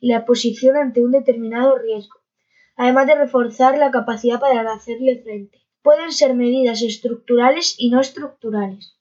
y 0.00 0.08
la 0.08 0.18
exposición 0.18 0.76
ante 0.76 1.04
un 1.04 1.10
determinado 1.10 1.76
riesgo, 1.76 2.18
además 2.76 3.06
de 3.06 3.16
reforzar 3.16 3.78
la 3.78 3.90
capacidad 3.90 4.40
para 4.40 4.72
hacerle 4.72 5.20
frente. 5.22 5.58
Pueden 5.82 6.12
ser 6.12 6.34
medidas 6.34 6.82
estructurales 6.82 7.74
y 7.78 7.90
no 7.90 8.00
estructurales. 8.00 8.98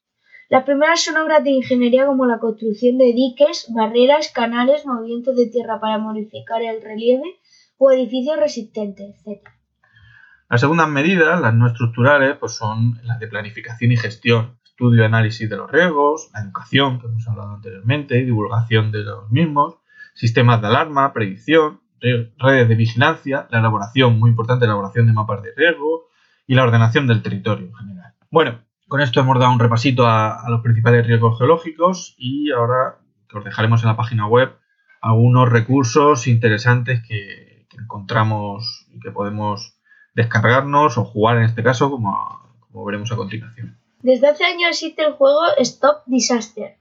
Las 0.50 0.63
primeras 0.63 1.03
son 1.03 1.17
obras 1.17 1.44
de 1.44 1.51
ingeniería 1.51 2.06
como 2.06 2.25
la 2.25 2.39
construcción 2.39 2.98
de 2.98 3.13
diques, 3.13 3.67
barreras, 3.74 4.32
canales, 4.32 4.86
movimientos 4.86 5.36
de 5.36 5.48
tierra 5.48 5.79
para 5.79 5.98
modificar 5.98 6.62
el 6.62 6.82
relieve 6.82 7.39
o 7.77 7.91
edificios 7.91 8.38
resistentes, 8.38 9.15
etc. 9.25 9.41
Las 10.50 10.62
segundas 10.62 10.88
medidas, 10.88 11.41
las 11.41 11.53
no 11.53 11.67
estructurales, 11.67 12.38
pues 12.38 12.53
son 12.53 12.98
las 13.03 13.20
de 13.20 13.27
planificación 13.27 13.91
y 13.91 13.98
gestión, 13.98 14.58
estudio 14.77 15.01
y 15.01 15.05
análisis 15.05 15.50
de 15.50 15.57
los 15.57 15.72
riesgos, 15.72 16.29
la 16.36 16.41
educación, 16.41 17.00
que 17.00 17.07
hemos 17.07 17.27
hablado 17.27 17.55
anteriormente, 17.55 18.24
divulgación 18.24 18.91
de 18.91 19.00
los 19.00 19.27
mismos, 19.31 19.77
sistemas 20.13 20.62
de 20.62 20.67
alarma, 20.67 21.13
predicción, 21.13 21.81
redes 22.00 22.69
de 22.69 22.75
vigilancia, 22.75 23.48
la 23.50 23.57
elaboración, 23.57 24.19
muy 24.19 24.29
importante, 24.29 24.67
la 24.67 24.74
elaboración 24.74 25.07
de 25.07 25.13
mapas 25.13 25.41
de 25.41 25.51
riesgo 25.57 26.03
y 26.46 26.53
la 26.53 26.63
ordenación 26.63 27.07
del 27.07 27.24
territorio 27.24 27.65
en 27.65 27.74
general. 27.74 28.13
Bueno, 28.29 28.60
con 28.88 29.01
esto 29.01 29.19
hemos 29.19 29.39
dado 29.39 29.51
un 29.51 29.57
repasito 29.57 30.05
a, 30.05 30.48
los 30.48 30.62
principales 30.62 31.07
riesgos 31.07 31.39
geológicos 31.39 32.13
y 32.19 32.51
ahora 32.51 33.00
os 33.34 33.43
dejaremos 33.43 33.81
en 33.81 33.89
la 33.89 33.98
página 33.98 34.27
web 34.27 34.60
algunos 35.01 35.50
recursos 35.50 36.27
interesantes 36.27 37.01
que, 37.01 37.65
encontramos 37.79 38.88
y 38.91 39.00
que 39.00 39.12
podemos 39.12 39.79
descargarnos 40.15 40.98
o 40.98 41.05
jugar 41.05 41.38
en 41.38 41.43
este 41.43 41.62
caso, 41.62 41.91
como 41.91 42.86
veremos 42.86 43.12
a 43.12 43.15
continuación. 43.15 43.76
Desde 44.01 44.27
hace 44.27 44.44
años 44.46 44.70
existe 44.70 45.04
el 45.04 45.13
juego 45.13 45.42
Stop 45.58 46.04
Disaster, 46.06 46.77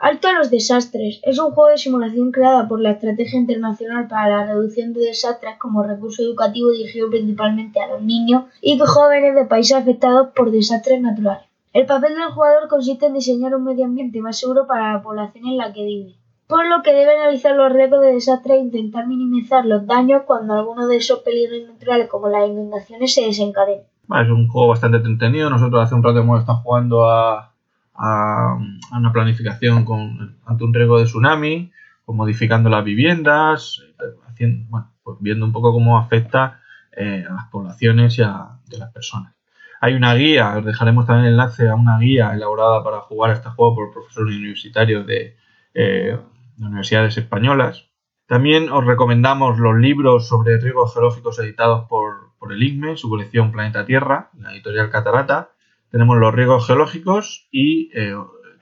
Alto 0.00 0.28
a 0.28 0.32
los 0.34 0.48
desastres 0.48 1.18
es 1.24 1.40
un 1.40 1.50
juego 1.50 1.70
de 1.70 1.76
simulación 1.76 2.30
creada 2.30 2.68
por 2.68 2.80
la 2.80 2.92
Estrategia 2.92 3.36
Internacional 3.36 4.06
para 4.06 4.28
la 4.28 4.46
Reducción 4.46 4.92
de 4.92 5.00
Desastres 5.00 5.56
como 5.58 5.82
recurso 5.82 6.22
educativo 6.22 6.70
dirigido 6.70 7.10
principalmente 7.10 7.80
a 7.80 7.88
los 7.88 8.02
niños 8.02 8.44
y 8.60 8.78
jóvenes 8.78 9.34
de 9.34 9.46
países 9.46 9.76
afectados 9.76 10.28
por 10.36 10.52
desastres 10.52 11.00
naturales. 11.00 11.42
El 11.72 11.86
papel 11.86 12.14
del 12.14 12.30
jugador 12.30 12.68
consiste 12.68 13.06
en 13.06 13.14
diseñar 13.14 13.56
un 13.56 13.64
medio 13.64 13.86
ambiente 13.86 14.20
más 14.20 14.38
seguro 14.38 14.68
para 14.68 14.92
la 14.92 15.02
población 15.02 15.48
en 15.48 15.56
la 15.56 15.72
que 15.72 15.84
vive, 15.84 16.14
por 16.46 16.64
lo 16.64 16.80
que 16.84 16.92
debe 16.92 17.16
analizar 17.16 17.56
los 17.56 17.72
riesgos 17.72 18.00
de 18.02 18.12
desastre 18.12 18.54
e 18.54 18.58
intentar 18.58 19.08
minimizar 19.08 19.66
los 19.66 19.84
daños 19.84 20.22
cuando 20.26 20.54
alguno 20.54 20.86
de 20.86 20.98
esos 20.98 21.24
peligros 21.24 21.68
naturales 21.68 22.08
como 22.08 22.28
las 22.28 22.48
inundaciones 22.48 23.12
se 23.12 23.22
desencadenen. 23.22 23.82
Es 24.16 24.30
un 24.30 24.48
juego 24.48 24.68
bastante 24.68 24.96
entretenido. 24.96 25.50
Nosotros 25.50 25.84
hace 25.84 25.94
un 25.94 26.02
rato 26.02 26.20
hemos 26.20 26.40
estado 26.40 26.58
jugando 26.58 27.08
a, 27.08 27.52
a, 27.94 28.58
una 28.96 29.12
planificación 29.12 29.84
con, 29.84 30.36
ante 30.46 30.64
un 30.64 30.72
riesgo 30.72 30.98
de 30.98 31.04
tsunami, 31.04 31.70
pues 32.04 32.16
modificando 32.16 32.70
las 32.70 32.84
viviendas, 32.84 33.82
haciendo, 34.26 34.86
pues 35.02 35.18
viendo 35.20 35.44
un 35.44 35.52
poco 35.52 35.72
cómo 35.72 35.98
afecta 35.98 36.60
eh, 36.92 37.24
a 37.28 37.34
las 37.34 37.46
poblaciones 37.48 38.18
y 38.18 38.22
a, 38.22 38.58
las 38.70 38.92
personas. 38.92 39.34
Hay 39.80 39.94
una 39.94 40.14
guía, 40.14 40.56
os 40.56 40.64
dejaremos 40.64 41.06
también 41.06 41.26
el 41.26 41.32
enlace 41.32 41.68
a 41.68 41.74
una 41.74 41.98
guía 41.98 42.32
elaborada 42.34 42.82
para 42.82 43.00
jugar 43.00 43.30
a 43.30 43.34
este 43.34 43.48
juego 43.50 43.76
por 43.76 43.92
profesores 43.92 44.34
universitarios 44.34 45.06
de, 45.06 45.36
eh, 45.74 46.18
de 46.56 46.66
universidades 46.66 47.16
españolas. 47.16 47.88
También 48.26 48.70
os 48.70 48.84
recomendamos 48.84 49.58
los 49.58 49.76
libros 49.76 50.28
sobre 50.28 50.58
riesgos 50.58 50.92
geológicos 50.92 51.38
editados 51.38 51.86
por, 51.88 52.07
por 52.38 52.52
el 52.52 52.62
IGME, 52.62 52.96
su 52.96 53.08
colección 53.08 53.52
Planeta 53.52 53.84
Tierra, 53.84 54.30
la 54.38 54.52
editorial 54.52 54.90
Catarata, 54.90 55.50
tenemos 55.90 56.18
los 56.18 56.34
riesgos 56.34 56.66
geológicos 56.66 57.48
y 57.50 57.90
eh, 57.94 58.14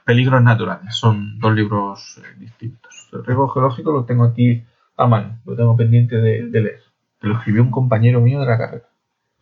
peligros 0.04 0.42
naturales. 0.42 0.94
Son 0.94 1.38
dos 1.38 1.54
libros 1.54 2.18
eh, 2.18 2.38
distintos. 2.38 3.08
El 3.12 3.24
riesgo 3.24 3.48
geológico 3.48 3.92
lo 3.92 4.04
tengo 4.04 4.24
aquí 4.24 4.62
a 4.96 5.06
mano, 5.06 5.40
lo 5.44 5.56
tengo 5.56 5.76
pendiente 5.76 6.16
de, 6.16 6.42
leer. 6.42 6.82
lo 7.20 7.34
escribió 7.34 7.62
un 7.62 7.70
compañero 7.70 8.20
mío 8.20 8.40
de 8.40 8.46
la 8.46 8.58
carrera. 8.58 8.88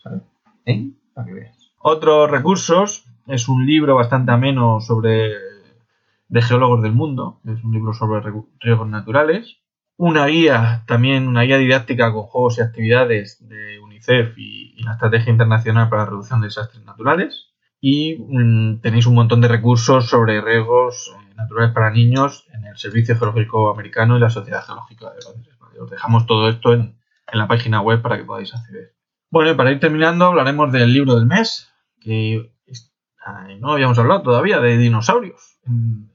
¿Sabes? 0.03 0.23
¿Eh? 0.67 0.91
Para 1.13 1.27
que 1.27 1.35
veas. 1.35 1.73
Otros 1.79 2.31
recursos 2.31 3.05
es 3.27 3.49
un 3.49 3.67
libro 3.67 3.95
bastante 3.95 4.33
ameno 4.33 4.81
sobre 4.81 5.33
de 6.29 6.43
geólogos 6.43 6.83
del 6.83 6.93
mundo, 6.93 7.41
es 7.45 7.63
un 7.63 7.73
libro 7.73 7.93
sobre 7.93 8.23
riesgos 8.61 8.89
naturales. 8.89 9.59
Una 9.97 10.27
guía, 10.27 10.85
también 10.87 11.29
una 11.29 11.43
guía 11.43 11.59
didáctica 11.59 12.13
con 12.13 12.25
juegos 12.25 12.59
y 12.59 12.63
actividades 12.63 13.39
de 13.49 13.79
UNICEF 13.79 14.37
y, 14.37 14.75
y 14.77 14.83
la 14.83 14.93
Estrategia 14.93 15.31
Internacional 15.31 15.89
para 15.89 16.03
la 16.03 16.11
Reducción 16.11 16.41
de 16.41 16.49
Desastres 16.49 16.85
Naturales 16.85 17.55
y 17.87 18.17
mm, 18.17 18.81
tenéis 18.81 19.05
un 19.05 19.15
montón 19.15 19.43
de 19.43 19.49
recursos 19.49 20.07
sobre 20.09 20.41
riesgos 20.41 21.15
eh, 21.15 21.35
naturales 21.37 21.75
para 21.75 21.91
niños 21.91 22.47
en 22.55 22.65
el 22.65 22.79
Servicio 22.79 23.15
Geológico 23.19 23.69
Americano 23.69 24.17
y 24.17 24.21
la 24.21 24.31
Sociedad 24.31 24.65
Geológica 24.65 25.11
de 25.11 25.21
Londres. 25.23 25.55
Os 25.79 25.91
dejamos 25.91 26.25
todo 26.25 26.49
esto 26.49 26.73
en, 26.73 26.97
la 27.31 27.47
página 27.47 27.83
web 27.83 28.01
para 28.01 28.17
que 28.17 28.25
podáis 28.25 28.55
acceder. 28.55 28.95
Bueno, 29.29 29.51
y 29.51 29.55
para 29.55 29.71
ir 29.71 29.81
terminando 29.81 30.25
hablaremos 30.25 30.73
del 30.73 30.95
libro 30.95 31.15
del 31.17 31.27
mes, 31.27 31.71
que 32.01 32.55
no 33.59 33.73
habíamos 33.73 33.99
hablado 33.99 34.23
todavía 34.23 34.61
de 34.61 34.79
dinosaurios 34.79 35.59
en, 35.67 36.11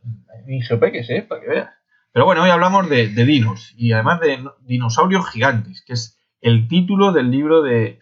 en 0.48 0.62
Geopeques, 0.62 1.07
¿eh? 1.12 1.24
para 1.27 1.41
que 1.41 1.50
veas. 1.50 1.69
Pero 2.12 2.25
bueno, 2.25 2.44
hoy 2.44 2.50
hablamos 2.50 2.89
de, 2.89 3.08
de 3.10 3.25
dinos 3.25 3.74
y 3.78 3.92
además 3.94 4.20
de 4.20 4.44
dinosaurios 4.62 5.30
gigantes, 5.30 5.84
que 5.86 5.94
es 5.94 6.20
el 6.42 6.68
título 6.68 7.12
del 7.12 7.30
libro 7.30 7.62
de, 7.62 8.00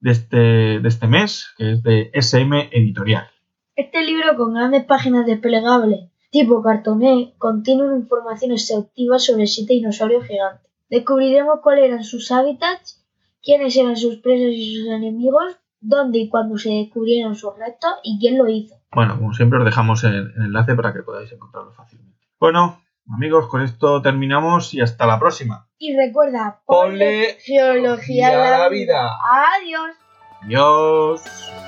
de 0.00 0.10
este, 0.10 0.36
de 0.36 0.88
este 0.88 1.06
mes, 1.06 1.48
que 1.56 1.72
es 1.72 1.82
de 1.82 2.10
SM 2.14 2.70
Editorial. 2.72 3.28
Este 3.74 4.02
libro 4.04 4.36
con 4.36 4.54
grandes 4.54 4.84
páginas 4.84 5.26
desplegables 5.26 6.10
tipo 6.30 6.62
cartoné 6.62 7.34
contiene 7.38 7.84
una 7.84 7.96
información 7.96 8.52
exhaustiva 8.52 9.18
sobre 9.18 9.46
siete 9.46 9.74
dinosaurios 9.74 10.26
gigantes. 10.26 10.70
Descubriremos 10.90 11.60
cuáles 11.62 11.84
eran 11.84 12.04
sus 12.04 12.30
hábitats, 12.30 13.04
quiénes 13.42 13.76
eran 13.76 13.96
sus 13.96 14.16
presas 14.16 14.52
y 14.52 14.76
sus 14.76 14.88
enemigos, 14.88 15.56
dónde 15.80 16.18
y 16.18 16.28
cuándo 16.28 16.58
se 16.58 16.70
descubrieron 16.70 17.34
sus 17.34 17.56
restos 17.58 17.92
y 18.02 18.18
quién 18.20 18.38
lo 18.38 18.48
hizo. 18.48 18.74
Bueno, 18.92 19.16
como 19.18 19.32
siempre 19.34 19.58
os 19.58 19.64
dejamos 19.64 20.04
el, 20.04 20.14
el 20.14 20.46
enlace 20.46 20.74
para 20.74 20.92
que 20.92 21.02
podáis 21.02 21.30
encontrarlo 21.32 21.72
fácilmente. 21.72 22.18
Bueno, 22.40 22.80
amigos, 23.14 23.48
con 23.48 23.62
esto 23.62 24.02
terminamos 24.02 24.74
y 24.74 24.80
hasta 24.80 25.06
la 25.06 25.18
próxima. 25.18 25.66
Y 25.78 25.96
recuerda, 25.96 26.60
ponle 26.66 27.36
geología 27.40 28.28
a 28.28 28.58
la 28.58 28.68
vida. 28.68 29.08
Adiós. 29.56 29.96
Adiós. 30.42 31.67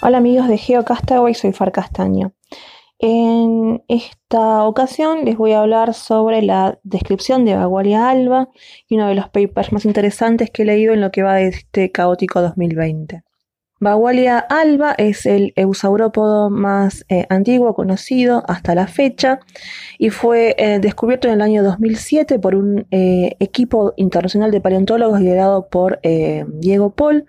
Hola 0.00 0.18
amigos 0.18 0.46
de 0.46 0.58
GeoCastaway, 0.58 1.34
soy 1.34 1.52
Far 1.52 1.72
Castaño. 1.72 2.32
En 3.00 3.82
esta 3.88 4.62
ocasión 4.62 5.24
les 5.24 5.36
voy 5.36 5.52
a 5.52 5.60
hablar 5.60 5.92
sobre 5.92 6.40
la 6.40 6.78
descripción 6.84 7.44
de 7.44 7.56
Bagualia 7.56 8.08
alba 8.08 8.48
y 8.88 8.94
uno 8.94 9.08
de 9.08 9.16
los 9.16 9.28
papers 9.28 9.72
más 9.72 9.84
interesantes 9.84 10.50
que 10.50 10.62
he 10.62 10.66
leído 10.66 10.94
en 10.94 11.00
lo 11.00 11.10
que 11.10 11.24
va 11.24 11.34
de 11.34 11.48
este 11.48 11.90
caótico 11.90 12.40
2020. 12.40 13.24
Bagualia 13.80 14.38
alba 14.38 14.94
es 14.98 15.26
el 15.26 15.52
eusaurópodo 15.56 16.48
más 16.48 17.04
eh, 17.08 17.26
antiguo 17.28 17.74
conocido 17.74 18.44
hasta 18.46 18.76
la 18.76 18.86
fecha 18.86 19.40
y 19.98 20.10
fue 20.10 20.54
eh, 20.58 20.78
descubierto 20.78 21.26
en 21.26 21.34
el 21.34 21.42
año 21.42 21.64
2007 21.64 22.38
por 22.38 22.54
un 22.54 22.86
eh, 22.92 23.36
equipo 23.40 23.94
internacional 23.96 24.52
de 24.52 24.60
paleontólogos 24.60 25.20
liderado 25.20 25.68
por 25.68 26.00
Diego 26.02 26.90
Paul, 26.90 27.26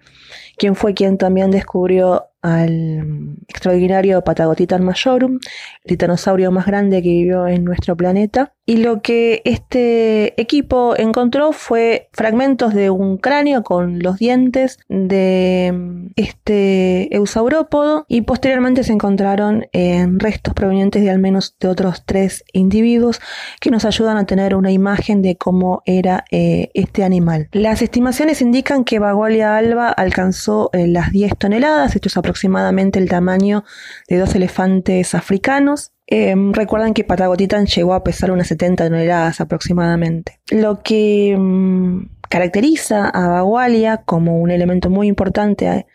quien 0.57 0.75
fue 0.75 0.93
quien 0.93 1.17
también 1.17 1.51
descubrió 1.51 2.28
al 2.41 3.37
extraordinario 3.47 4.23
Patagotitan 4.23 4.83
majorum, 4.83 5.39
el 5.83 5.87
titanosaurio 5.87 6.51
más 6.51 6.65
grande 6.65 7.01
que 7.01 7.09
vivió 7.09 7.47
en 7.47 7.63
nuestro 7.63 7.95
planeta. 7.97 8.53
Y 8.65 8.77
lo 8.77 9.01
que 9.01 9.41
este 9.45 10.39
equipo 10.39 10.93
encontró 10.95 11.53
fue 11.53 12.09
fragmentos 12.13 12.75
de 12.75 12.91
un 12.91 13.17
cráneo 13.17 13.63
con 13.63 13.97
los 13.97 14.19
dientes 14.19 14.77
de 14.87 16.11
este 16.15 17.15
eusaurópodo 17.15 18.05
y 18.07 18.21
posteriormente 18.21 18.83
se 18.83 18.93
encontraron 18.93 19.65
en 19.71 20.19
restos 20.19 20.53
provenientes 20.53 21.01
de 21.01 21.09
al 21.09 21.17
menos 21.17 21.55
de 21.59 21.67
otros 21.67 22.03
tres 22.05 22.43
individuos 22.53 23.19
que 23.59 23.71
nos 23.71 23.85
ayudan 23.85 24.17
a 24.17 24.27
tener 24.27 24.55
una 24.55 24.71
imagen 24.71 25.23
de 25.23 25.35
cómo 25.35 25.81
era 25.85 26.25
eh, 26.29 26.69
este 26.75 27.03
animal. 27.03 27.49
Las 27.51 27.81
estimaciones 27.81 28.41
indican 28.41 28.83
que 28.83 28.99
Bagualia 28.99 29.57
alba 29.57 29.89
alcanzó 29.89 30.69
eh, 30.73 30.87
las 30.87 31.11
10 31.11 31.37
toneladas, 31.37 31.95
esto 31.95 32.07
es 32.07 32.17
aproximadamente 32.29 32.99
el 32.99 33.09
tamaño 33.09 33.63
de 34.07 34.17
dos 34.17 34.35
elefantes 34.35 35.15
africanos. 35.15 35.91
Em, 36.05 36.53
recuerdan 36.53 36.93
que 36.93 37.03
Patagotitan 37.03 37.65
llegó 37.65 37.93
a 37.93 38.03
pesar 38.03 38.31
unas 38.31 38.47
70 38.47 38.85
toneladas 38.85 39.41
aproximadamente. 39.41 40.39
Lo 40.51 40.81
que 40.81 41.31
em, 41.31 42.09
caracteriza 42.29 43.09
a 43.09 43.27
Bagualia 43.27 44.03
como 44.05 44.39
un 44.39 44.51
elemento 44.51 44.89
muy 44.89 45.07
importante 45.07 45.67
eh, 45.67 45.85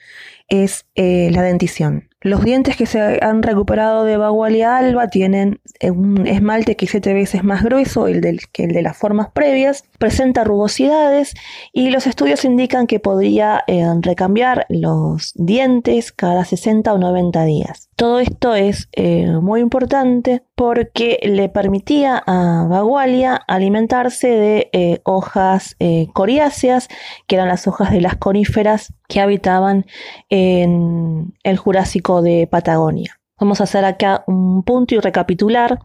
es 0.49 0.85
la 0.97 1.43
dentición. 1.43 2.09
Los 2.25 2.43
dientes 2.43 2.79
que 2.79 2.87
se 2.87 3.23
han 3.23 3.43
recuperado 3.43 4.05
de 4.05 4.17
Bagualia 4.17 4.79
alba 4.79 5.09
tienen 5.09 5.61
eh, 5.79 5.91
un 5.91 6.27
esmalte 6.27 6.75
que 6.75 6.87
es 6.87 6.91
siete 6.91 7.13
veces 7.13 7.45
más 7.45 7.63
grueso 7.63 8.07
que 8.51 8.65
el 8.65 8.73
de 8.73 8.81
las 8.81 8.97
formas 8.97 9.29
previas, 9.31 9.85
presenta 9.99 10.43
rugosidades 10.43 11.35
y 11.71 11.91
los 11.91 12.07
estudios 12.07 12.47
indican 12.47 12.87
que 12.87 12.99
podría 12.99 13.63
eh, 13.67 13.85
recambiar 14.01 14.65
los 14.71 15.35
dientes 15.35 16.13
cada 16.13 16.47
60 16.47 16.95
o 16.95 16.97
90 16.97 17.45
días. 17.45 17.84
Todo 17.97 18.19
esto 18.19 18.55
es 18.55 18.89
eh, 18.93 19.27
muy 19.41 19.61
importante 19.61 20.43
porque 20.57 21.21
le 21.23 21.49
permitía 21.49 22.23
a 22.27 22.67
Bagualia 22.69 23.37
alimentarse 23.47 24.29
de 24.29 24.71
eh, 24.73 25.01
hojas 25.05 25.77
eh, 25.79 26.09
coriáceas, 26.13 26.89
que 27.29 27.37
eran 27.37 27.49
las 27.49 27.69
hojas 27.69 27.93
de 27.93 28.01
las 28.01 28.17
coníferas 28.17 28.95
que 29.09 29.21
habitaban 29.21 29.87
en 30.29 31.35
el 31.45 31.57
Jurásico 31.57 32.21
de 32.21 32.49
Patagonia. 32.51 33.21
Vamos 33.39 33.61
a 33.61 33.65
hacer 33.65 33.85
acá 33.85 34.25
un 34.27 34.63
punto 34.63 34.95
y 34.95 35.01
recapitular. 35.01 35.81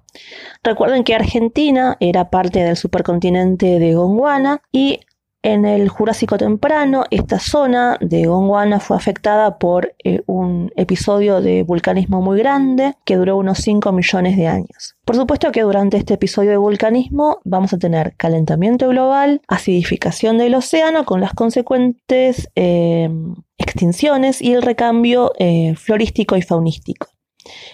Recuerden 0.64 1.04
que 1.04 1.16
Argentina 1.16 1.98
era 2.00 2.30
parte 2.30 2.64
del 2.64 2.78
supercontinente 2.78 3.80
de 3.80 3.94
Gondwana 3.96 4.62
y 4.72 5.00
en 5.42 5.66
el 5.66 5.88
Jurásico 5.88 6.38
temprano, 6.38 7.06
esta 7.12 7.40
zona 7.40 7.98
de 8.02 8.26
Gondwana 8.26 8.80
fue 8.80 8.98
afectada 8.98 9.58
por 9.58 9.96
eh, 10.04 10.22
un 10.26 10.72
episodio 10.76 11.42
de 11.42 11.64
vulcanismo 11.64 12.22
muy 12.22 12.40
grande 12.40 12.96
que 13.06 13.16
duró 13.16 13.38
unos 13.38 13.60
5 13.60 13.92
millones 13.94 14.36
de 14.36 14.48
años. 14.48 14.96
Por 15.06 15.16
supuesto 15.16 15.52
que 15.52 15.62
durante 15.62 15.96
este 15.96 16.16
episodio 16.16 16.52
de 16.52 16.58
vulcanismo 16.58 17.40
vamos 17.46 17.72
a 17.72 17.78
tener 17.78 18.16
calentamiento 18.18 18.90
global, 18.90 19.42
acidificación 19.48 20.38
del 20.38 20.56
océano 20.56 21.06
con 21.06 21.22
las 21.22 21.34
consecuentes 21.34 22.50
em, 22.56 23.36
extinciones 23.58 24.42
y 24.42 24.54
el 24.54 24.62
recambio 24.62 25.32
eh, 25.40 25.74
florístico 25.76 26.36
y 26.36 26.42
faunístico. 26.42 27.08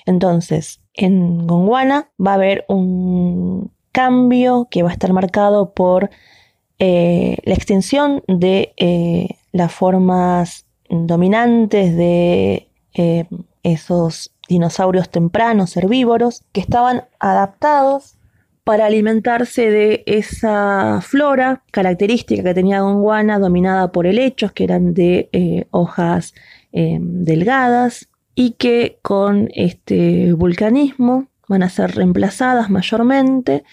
Entonces, 0.06 0.82
en 0.94 1.48
Gondwana 1.48 2.12
va 2.24 2.32
a 2.32 2.36
haber 2.36 2.66
un 2.70 3.72
cambio 3.92 4.68
que 4.70 4.84
va 4.84 4.90
a 4.90 4.94
estar 4.94 5.12
marcado 5.14 5.74
por 5.74 6.12
eh, 6.78 7.38
la 7.44 7.54
extinción 7.54 8.24
de 8.28 8.74
eh, 8.76 9.30
las 9.54 9.72
formas 9.72 10.66
dominantes 10.90 11.96
de 11.96 12.68
eh, 12.94 13.26
esos 13.64 14.34
dinosaurios 14.50 15.10
tempranos 15.10 15.78
herbívoros 15.78 16.44
que 16.52 16.60
estaban 16.60 17.06
adaptados 17.20 18.18
para 18.66 18.88
alimentarse 18.88 19.70
de 19.70 20.04
esa 20.06 21.00
flora 21.02 21.64
característica 21.72 22.44
que 22.44 22.54
tenía 22.54 22.82
Gondwana 22.82 23.40
dominada 23.40 23.92
por 23.92 24.06
helechos 24.06 24.52
que 24.52 24.66
eran 24.66 24.94
de 24.94 25.68
hojas 25.72 26.34
delgadas 26.72 28.10
y 28.34 28.52
que 28.52 29.00
con 29.02 29.50
este 29.54 30.34
vulcanismo 30.34 31.28
van 31.48 31.64
a 31.64 31.70
ser 31.70 31.96
reemplazadas 31.96 32.70
mayormente 32.70 33.64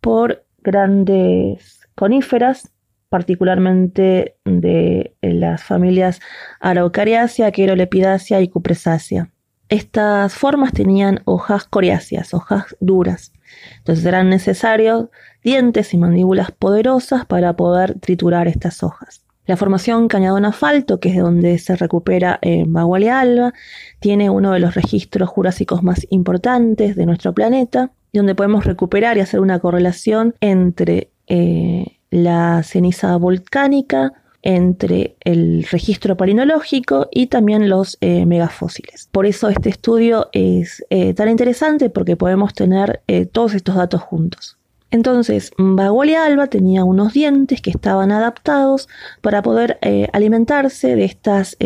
por 0.00 0.44
grandes 0.62 1.81
coníferas, 2.02 2.68
particularmente 3.10 4.36
de 4.44 5.14
las 5.22 5.62
familias 5.62 6.18
Araucariaceae, 6.58 7.52
Querolepidaceae 7.52 8.42
y 8.42 8.48
Cupresácea. 8.48 9.30
Estas 9.68 10.34
formas 10.34 10.72
tenían 10.72 11.20
hojas 11.26 11.62
coriáceas, 11.62 12.34
hojas 12.34 12.76
duras. 12.80 13.32
Entonces 13.78 14.04
eran 14.04 14.30
necesarios 14.30 15.10
dientes 15.44 15.94
y 15.94 15.96
mandíbulas 15.96 16.50
poderosas 16.50 17.24
para 17.24 17.54
poder 17.54 18.00
triturar 18.00 18.48
estas 18.48 18.82
hojas. 18.82 19.24
La 19.46 19.56
formación 19.56 20.08
cañadón-asfalto, 20.08 20.98
que 20.98 21.10
es 21.10 21.14
de 21.14 21.20
donde 21.20 21.56
se 21.58 21.76
recupera 21.76 22.40
en 22.42 22.72
Bagualia 22.72 23.20
alba, 23.20 23.52
tiene 24.00 24.28
uno 24.28 24.50
de 24.50 24.58
los 24.58 24.74
registros 24.74 25.28
jurásicos 25.28 25.84
más 25.84 26.04
importantes 26.10 26.96
de 26.96 27.06
nuestro 27.06 27.32
planeta, 27.32 27.92
donde 28.12 28.34
podemos 28.34 28.64
recuperar 28.64 29.18
y 29.18 29.20
hacer 29.20 29.38
una 29.38 29.60
correlación 29.60 30.34
entre 30.40 31.11
eh, 31.26 31.98
la 32.10 32.62
ceniza 32.62 33.16
volcánica, 33.16 34.12
entre 34.44 35.14
el 35.20 35.64
registro 35.70 36.16
palinológico 36.16 37.06
y 37.12 37.28
también 37.28 37.68
los 37.68 37.96
eh, 38.00 38.26
megafósiles. 38.26 39.08
Por 39.12 39.24
eso 39.24 39.48
este 39.48 39.68
estudio 39.68 40.30
es 40.32 40.84
eh, 40.90 41.14
tan 41.14 41.28
interesante 41.28 41.90
porque 41.90 42.16
podemos 42.16 42.52
tener 42.52 43.02
todos 43.30 43.54
estos 43.54 43.76
datos 43.76 44.02
juntos. 44.02 44.58
Entonces, 44.90 45.52
Bagolia 45.56 46.24
alba 46.24 46.48
tenía 46.48 46.82
unos 46.82 47.12
dientes 47.12 47.62
que 47.62 47.70
estaban 47.70 48.10
adaptados 48.10 48.88
para 49.20 49.42
poder 49.42 49.78
alimentarse 50.12 50.96
de 50.96 51.04
estas 51.04 51.56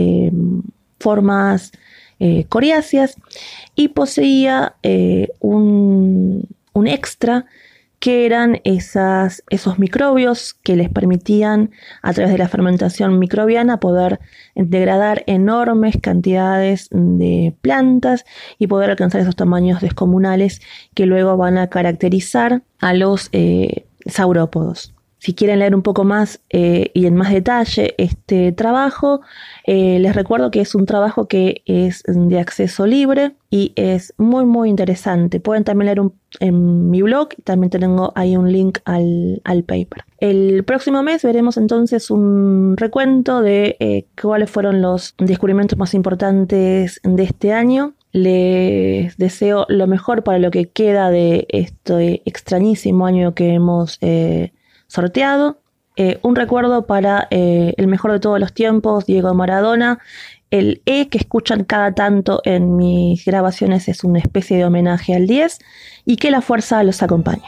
formas 1.01 1.73
coriáceas 2.51 3.17
y 3.75 3.89
poseía 3.89 4.75
un, 5.41 6.47
un 6.75 6.87
extra 6.87 7.47
que 8.07 8.25
eran 8.25 8.61
esos 8.63 9.81
microbios 9.81 10.55
que 10.55 10.77
les 10.77 10.89
permitían 10.89 11.73
a 12.03 12.13
través 12.13 12.31
de 12.31 12.39
la 12.39 12.47
fermentación 12.47 13.19
microbiana 13.19 13.81
poder 13.81 14.21
degradar 14.55 15.25
enormes 15.27 15.97
cantidades 16.01 16.89
de 16.93 17.57
plantas 17.63 18.25
y 18.61 18.69
poder 18.69 18.91
alcanzar 18.91 19.23
esos 19.23 19.35
tamaños 19.35 19.81
descomunales 19.81 20.63
que 20.95 21.05
luego 21.05 21.37
van 21.37 21.59
a 21.59 21.69
caracterizar 21.69 22.63
a 22.79 22.95
los 22.95 23.29
eh, 23.33 23.89
saurópodos. 24.07 24.96
Si 25.19 25.35
quieren 25.35 25.61
leer 25.61 25.75
un 25.75 25.83
poco 25.83 26.05
más 26.05 26.41
eh, 26.51 26.91
y 26.95 27.07
en 27.07 27.17
más 27.17 27.33
detalle 27.33 27.95
este 27.99 28.53
trabajo, 28.53 29.23
eh, 29.65 29.99
les 29.99 30.15
recuerdo 30.15 30.51
que 30.51 30.61
es 30.61 30.75
un 30.75 30.85
trabajo 30.85 31.27
que 31.27 31.63
es 31.65 32.03
de 32.07 32.39
acceso 32.39 32.87
libre 32.87 33.35
y 33.51 33.73
es 33.77 34.13
muy 34.19 34.45
muy 34.45 34.69
interesante. 34.69 35.41
Pueden 35.41 35.65
también 35.65 35.87
leer 35.87 36.11
en 36.41 36.91
mi 36.91 37.01
blog, 37.01 37.31
también 37.45 37.71
tengo 37.71 38.13
ahí 38.15 38.37
un 38.37 38.53
link 38.53 38.79
al, 38.85 39.41
paper. 39.67 40.05
El 40.19 40.65
próximo 40.65 41.03
mes 41.03 41.23
veremos 41.23 41.57
entonces 41.57 42.11
un 42.11 42.77
recuento 42.77 43.41
de 43.41 43.77
eh, 43.81 44.07
cuáles 44.21 44.51
fueron 44.51 44.83
los 44.83 45.15
descubrimientos 45.19 45.79
más 45.79 45.95
importantes 45.95 47.01
de 47.03 47.23
este 47.23 47.53
año 47.53 47.95
les 48.13 49.19
deseo 49.19 49.67
lo 49.69 49.87
mejor 49.87 50.23
para 50.23 50.39
lo 50.39 50.51
que 50.51 50.71
queda 50.71 51.11
de 51.11 51.47
este 51.51 52.23
extrañísimo 52.25 53.05
año 53.05 53.35
que 53.35 53.53
hemos 53.53 53.99
sorteado. 54.97 55.61
Eh, 55.97 56.19
un 56.23 56.37
recuerdo 56.37 56.87
para 56.87 57.29
eh, 57.31 57.75
el 57.77 57.87
mejor 57.87 58.13
de 58.13 58.21
todos 58.21 58.41
los 58.41 58.53
tiempos, 58.53 59.07
Diego 59.07 59.33
Maradona. 59.35 59.99
El 60.51 60.83
E 60.87 61.09
que 61.09 61.19
escuchan 61.19 61.65
cada 61.65 61.93
tanto 61.93 62.41
en 62.45 62.77
mis 62.77 63.25
grabaciones 63.25 63.89
es 63.89 64.05
una 64.05 64.19
especie 64.19 64.57
de 64.57 64.65
homenaje 64.65 65.15
al 65.15 65.27
10 65.27 65.59
y 66.05 66.17
que 66.17 66.31
la 66.31 66.41
fuerza 66.41 66.83
los 66.83 67.03
acompañe. 67.03 67.45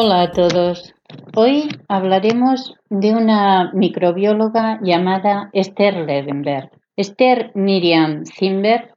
Hola 0.00 0.22
a 0.22 0.30
todos. 0.30 0.94
Hoy 1.34 1.68
hablaremos 1.88 2.76
de 2.88 3.16
una 3.16 3.72
microbióloga 3.74 4.78
llamada 4.80 5.50
Esther 5.52 6.06
Levenberg. 6.06 6.70
Esther 6.94 7.50
Miriam 7.56 8.22
Zimber 8.24 8.94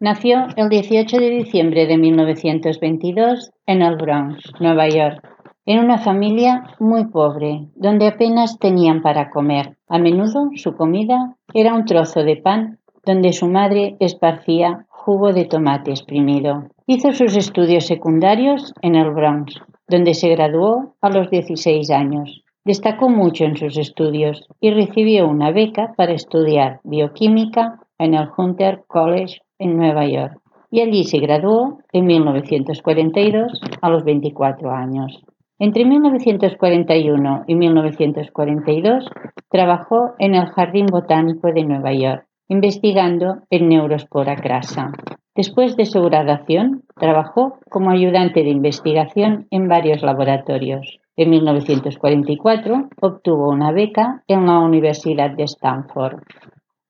nació 0.00 0.48
el 0.56 0.68
18 0.68 1.16
de 1.16 1.30
diciembre 1.30 1.86
de 1.86 1.96
1922 1.96 3.52
en 3.64 3.80
el 3.80 3.96
Bronx, 3.96 4.52
Nueva 4.60 4.86
York, 4.86 5.26
en 5.64 5.78
una 5.78 5.96
familia 5.96 6.64
muy 6.78 7.06
pobre, 7.06 7.68
donde 7.74 8.08
apenas 8.08 8.58
tenían 8.58 9.00
para 9.00 9.30
comer. 9.30 9.78
A 9.88 9.98
menudo 9.98 10.50
su 10.56 10.74
comida 10.74 11.36
era 11.54 11.72
un 11.72 11.86
trozo 11.86 12.22
de 12.22 12.36
pan 12.36 12.80
donde 13.06 13.32
su 13.32 13.48
madre 13.48 13.96
esparcía 13.98 14.84
jugo 14.90 15.32
de 15.32 15.46
tomate 15.46 15.90
exprimido. 15.90 16.64
Hizo 16.86 17.12
sus 17.12 17.34
estudios 17.34 17.86
secundarios 17.86 18.74
en 18.82 18.94
el 18.94 19.10
Bronx, 19.10 19.58
donde 19.94 20.14
se 20.14 20.28
graduó 20.30 20.96
a 21.00 21.08
los 21.08 21.30
16 21.30 21.88
años. 21.90 22.42
Destacó 22.64 23.08
mucho 23.08 23.44
en 23.44 23.56
sus 23.56 23.78
estudios 23.78 24.44
y 24.60 24.70
recibió 24.72 25.28
una 25.28 25.52
beca 25.52 25.94
para 25.96 26.12
estudiar 26.12 26.80
bioquímica 26.82 27.78
en 27.98 28.14
el 28.14 28.28
Hunter 28.36 28.82
College 28.88 29.42
en 29.60 29.76
Nueva 29.76 30.06
York 30.06 30.40
y 30.72 30.80
allí 30.80 31.04
se 31.04 31.18
graduó 31.18 31.78
en 31.92 32.06
1942 32.06 33.60
a 33.80 33.88
los 33.90 34.02
24 34.02 34.72
años. 34.72 35.22
Entre 35.60 35.84
1941 35.84 37.44
y 37.46 37.54
1942 37.54 39.08
trabajó 39.48 40.14
en 40.18 40.34
el 40.34 40.46
Jardín 40.46 40.86
Botánico 40.86 41.52
de 41.52 41.62
Nueva 41.62 41.92
York, 41.92 42.26
investigando 42.48 43.42
en 43.50 43.68
Neurospora 43.68 44.36
crasa. 44.36 44.92
Después 45.34 45.76
de 45.76 45.86
su 45.86 46.00
graduación, 46.02 46.82
trabajó 46.94 47.58
como 47.68 47.90
ayudante 47.90 48.44
de 48.44 48.50
investigación 48.50 49.46
en 49.50 49.68
varios 49.68 50.02
laboratorios. 50.02 51.00
En 51.16 51.30
1944 51.30 52.88
obtuvo 53.00 53.50
una 53.50 53.72
beca 53.72 54.22
en 54.28 54.46
la 54.46 54.60
Universidad 54.60 55.30
de 55.30 55.44
Stanford. 55.44 56.20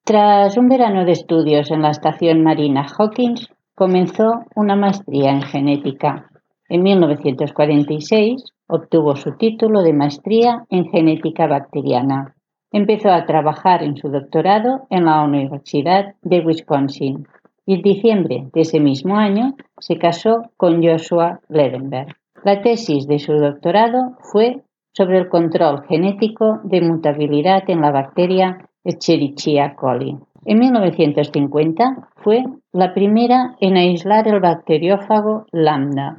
Tras 0.05 0.59
un 0.59 0.69
verano 0.69 1.07
de 1.07 1.12
estudios 1.12 1.71
en 1.71 1.81
la 1.81 1.90
estación 1.90 2.43
marina 2.43 2.87
Hawkins, 2.87 3.49
comenzó 3.75 4.45
una 4.55 4.77
maestría 4.77 5.31
en 5.31 5.43
genética. 5.43 6.31
En 6.69 6.83
1946 6.83 8.45
obtuvo 8.67 9.17
su 9.17 9.37
título 9.37 9.83
de 9.83 9.93
maestría 9.93 10.64
en 10.69 10.90
genética 10.90 11.47
bacteriana. 11.47 12.35
Empezó 12.75 13.13
a 13.13 13.25
trabajar 13.25 13.85
en 13.85 13.97
su 13.97 14.09
doctorado 14.09 14.89
en 14.91 15.05
la 15.05 15.23
Universidad 15.23 16.17
de 16.23 16.41
Wisconsin 16.41 17.25
y 17.65 17.75
en 17.75 17.83
diciembre 17.83 18.49
de 18.53 18.63
ese 18.63 18.81
mismo 18.81 19.15
año 19.15 19.55
se 19.79 19.97
casó 19.97 20.51
con 20.57 20.83
Joshua 20.83 21.39
Ledenberg. 21.49 22.17
La 22.43 22.63
tesis 22.63 23.07
de 23.07 23.21
su 23.21 23.35
doctorado 23.35 24.17
fue 24.23 24.63
sobre 24.93 25.19
el 25.19 25.29
control 25.29 25.85
genético 25.87 26.63
de 26.65 26.81
mutabilidad 26.81 27.63
en 27.71 27.81
la 27.81 27.93
bacteria 27.93 28.69
Escherichia 28.83 29.77
coli. 29.77 30.19
En 30.45 30.59
1950 30.59 32.09
fue 32.25 32.43
la 32.73 32.93
primera 32.93 33.55
en 33.61 33.77
aislar 33.77 34.27
el 34.27 34.41
bacteriófago 34.41 35.47
lambda, 35.53 36.19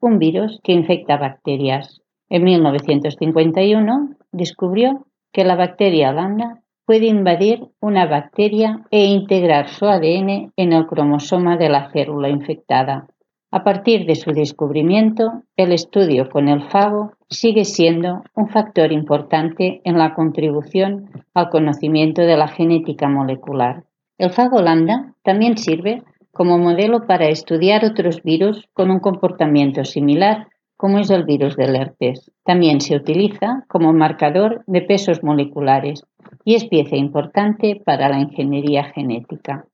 un 0.00 0.20
virus 0.20 0.60
que 0.62 0.70
infecta 0.70 1.16
bacterias. 1.16 2.00
En 2.28 2.44
1951 2.44 4.10
descubrió 4.30 5.04
que 5.36 5.44
la 5.44 5.54
bacteria 5.54 6.12
lambda 6.12 6.62
puede 6.86 7.08
invadir 7.08 7.60
una 7.78 8.06
bacteria 8.06 8.86
e 8.90 9.04
integrar 9.04 9.68
su 9.68 9.84
ADN 9.84 10.54
en 10.56 10.72
el 10.72 10.86
cromosoma 10.86 11.58
de 11.58 11.68
la 11.68 11.90
célula 11.90 12.30
infectada. 12.30 13.06
A 13.50 13.62
partir 13.62 14.06
de 14.06 14.14
su 14.14 14.32
descubrimiento, 14.32 15.42
el 15.54 15.72
estudio 15.72 16.30
con 16.30 16.48
el 16.48 16.62
fago 16.70 17.12
sigue 17.28 17.66
siendo 17.66 18.22
un 18.34 18.48
factor 18.48 18.92
importante 18.92 19.82
en 19.84 19.98
la 19.98 20.14
contribución 20.14 21.10
al 21.34 21.50
conocimiento 21.50 22.22
de 22.22 22.38
la 22.38 22.48
genética 22.48 23.06
molecular. 23.06 23.84
El 24.16 24.30
fago 24.30 24.62
lambda 24.62 25.12
también 25.22 25.58
sirve 25.58 26.02
como 26.32 26.56
modelo 26.56 27.06
para 27.06 27.28
estudiar 27.28 27.84
otros 27.84 28.22
virus 28.22 28.66
con 28.72 28.90
un 28.90 29.00
comportamiento 29.00 29.84
similar 29.84 30.48
como 30.76 30.98
es 30.98 31.10
el 31.10 31.24
virus 31.24 31.56
del 31.56 31.76
herpes. 31.76 32.30
También 32.44 32.80
se 32.80 32.96
utiliza 32.96 33.64
como 33.68 33.92
marcador 33.92 34.62
de 34.66 34.82
pesos 34.82 35.22
moleculares 35.22 36.04
y 36.44 36.54
es 36.54 36.66
pieza 36.66 36.96
importante 36.96 37.80
para 37.84 38.08
la 38.08 38.20
ingeniería 38.20 38.84
genética. 38.84 39.66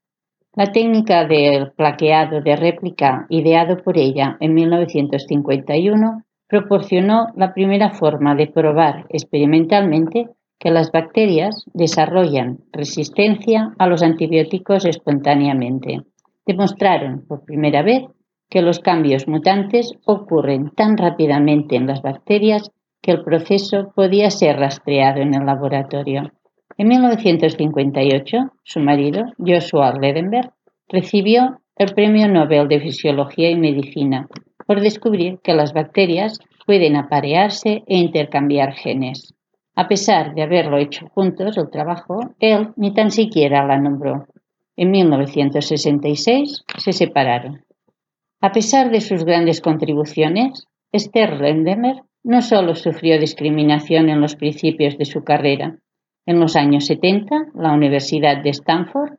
La 0.54 0.66
técnica 0.66 1.24
del 1.24 1.72
plaqueado 1.72 2.42
de 2.42 2.56
réplica, 2.56 3.26
ideado 3.30 3.78
por 3.78 3.96
ella 3.96 4.36
en 4.38 4.52
1951, 4.52 6.24
proporcionó 6.46 7.28
la 7.36 7.54
primera 7.54 7.90
forma 7.90 8.34
de 8.34 8.48
probar 8.48 9.06
experimentalmente 9.08 10.28
que 10.58 10.70
las 10.70 10.92
bacterias 10.92 11.64
desarrollan 11.72 12.58
resistencia 12.70 13.72
a 13.78 13.86
los 13.86 14.02
antibióticos 14.02 14.84
espontáneamente. 14.84 16.02
Demostraron 16.44 17.24
por 17.26 17.44
primera 17.44 17.82
vez 17.82 18.04
que 18.52 18.60
los 18.60 18.80
cambios 18.80 19.26
mutantes 19.28 19.94
ocurren 20.04 20.72
tan 20.76 20.98
rápidamente 20.98 21.74
en 21.74 21.86
las 21.86 22.02
bacterias 22.02 22.70
que 23.00 23.12
el 23.12 23.24
proceso 23.24 23.92
podía 23.96 24.30
ser 24.30 24.58
rastreado 24.58 25.22
en 25.22 25.32
el 25.32 25.46
laboratorio. 25.46 26.30
En 26.76 26.88
1958, 26.88 28.38
su 28.62 28.80
marido, 28.80 29.24
Joshua 29.38 29.94
Ledenberg, 29.98 30.52
recibió 30.86 31.60
el 31.76 31.94
Premio 31.94 32.28
Nobel 32.28 32.68
de 32.68 32.80
Fisiología 32.80 33.48
y 33.48 33.56
Medicina 33.56 34.28
por 34.66 34.82
descubrir 34.82 35.38
que 35.42 35.54
las 35.54 35.72
bacterias 35.72 36.38
pueden 36.66 36.96
aparearse 36.96 37.84
e 37.86 37.96
intercambiar 37.96 38.74
genes. 38.74 39.32
A 39.76 39.88
pesar 39.88 40.34
de 40.34 40.42
haberlo 40.42 40.76
hecho 40.76 41.08
juntos 41.14 41.56
el 41.56 41.70
trabajo, 41.70 42.20
él 42.38 42.68
ni 42.76 42.92
tan 42.92 43.12
siquiera 43.12 43.66
la 43.66 43.78
nombró. 43.78 44.26
En 44.76 44.90
1966 44.90 46.64
se 46.76 46.92
separaron. 46.92 47.62
A 48.44 48.50
pesar 48.50 48.90
de 48.90 49.00
sus 49.00 49.24
grandes 49.24 49.60
contribuciones, 49.60 50.66
Esther 50.90 51.40
Lendemer 51.40 52.02
no 52.24 52.42
solo 52.42 52.74
sufrió 52.74 53.20
discriminación 53.20 54.08
en 54.08 54.20
los 54.20 54.34
principios 54.34 54.98
de 54.98 55.04
su 55.04 55.22
carrera. 55.22 55.78
En 56.26 56.40
los 56.40 56.56
años 56.56 56.86
70, 56.86 57.52
la 57.54 57.72
Universidad 57.72 58.42
de 58.42 58.50
Stanford, 58.50 59.12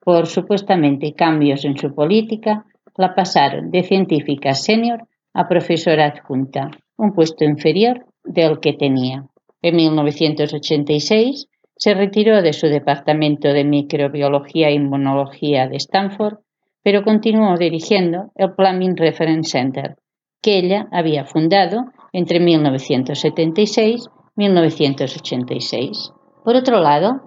por 0.00 0.26
supuestamente 0.26 1.12
cambios 1.12 1.66
en 1.66 1.76
su 1.76 1.94
política, 1.94 2.64
la 2.96 3.14
pasaron 3.14 3.70
de 3.70 3.82
científica 3.82 4.54
senior 4.54 5.06
a 5.34 5.46
profesora 5.46 6.06
adjunta, 6.06 6.70
un 6.96 7.12
puesto 7.12 7.44
inferior 7.44 8.06
del 8.24 8.60
que 8.60 8.72
tenía. 8.72 9.26
En 9.60 9.76
1986 9.76 11.48
se 11.76 11.92
retiró 11.92 12.40
de 12.40 12.54
su 12.54 12.66
departamento 12.66 13.52
de 13.52 13.64
microbiología 13.64 14.68
e 14.68 14.74
inmunología 14.74 15.68
de 15.68 15.76
Stanford 15.76 16.38
pero 16.82 17.02
continuó 17.02 17.56
dirigiendo 17.56 18.30
el 18.34 18.54
Plumbing 18.54 18.96
Reference 18.96 19.50
Center, 19.50 19.96
que 20.42 20.58
ella 20.58 20.88
había 20.92 21.24
fundado 21.24 21.84
entre 22.12 22.40
1976 22.40 24.06
y 24.06 24.20
1986. 24.36 26.12
Por 26.44 26.56
otro 26.56 26.80
lado, 26.80 27.20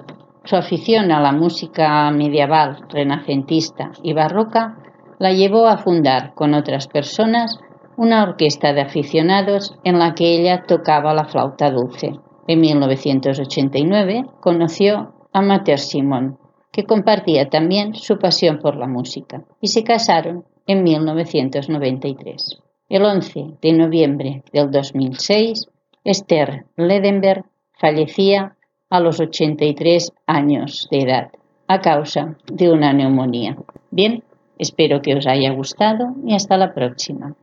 su 0.45 0.55
afición 0.55 1.11
a 1.11 1.21
la 1.21 1.31
música 1.31 2.09
medieval, 2.11 2.79
renacentista 2.89 3.91
y 4.01 4.13
barroca 4.13 4.77
la 5.19 5.31
llevó 5.31 5.67
a 5.67 5.77
fundar 5.77 6.33
con 6.33 6.53
otras 6.53 6.87
personas 6.87 7.59
una 7.95 8.23
orquesta 8.23 8.73
de 8.73 8.81
aficionados 8.81 9.75
en 9.83 9.99
la 9.99 10.15
que 10.15 10.33
ella 10.33 10.63
tocaba 10.67 11.13
la 11.13 11.25
flauta 11.25 11.69
dulce. 11.69 12.13
En 12.47 12.59
1989 12.59 14.25
conoció 14.41 15.13
a 15.31 15.41
Mater 15.41 15.79
Simon, 15.79 16.37
que 16.73 16.83
compartía 16.83 17.49
también 17.49 17.93
su 17.93 18.17
pasión 18.17 18.59
por 18.59 18.75
la 18.75 18.87
música, 18.87 19.43
y 19.61 19.67
se 19.67 19.83
casaron 19.83 20.43
en 20.65 20.83
1993. 20.83 22.59
El 22.89 23.05
11 23.05 23.45
de 23.61 23.73
noviembre 23.73 24.43
del 24.51 24.71
2006, 24.71 25.67
Esther 26.03 26.65
Ledenberg 26.75 27.45
fallecía 27.79 28.57
a 28.89 28.99
los 28.99 29.19
83 29.19 30.11
años 30.25 30.87
de 30.91 30.99
edad 30.99 31.31
a 31.67 31.79
causa 31.79 32.37
de 32.51 32.71
una 32.71 32.91
neumonía. 32.91 33.55
Bien, 33.91 34.23
espero 34.57 35.01
que 35.01 35.15
os 35.15 35.27
haya 35.27 35.51
gustado 35.51 36.15
y 36.25 36.33
hasta 36.33 36.57
la 36.57 36.73
próxima. 36.73 37.35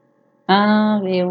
Adiós. 0.46 1.30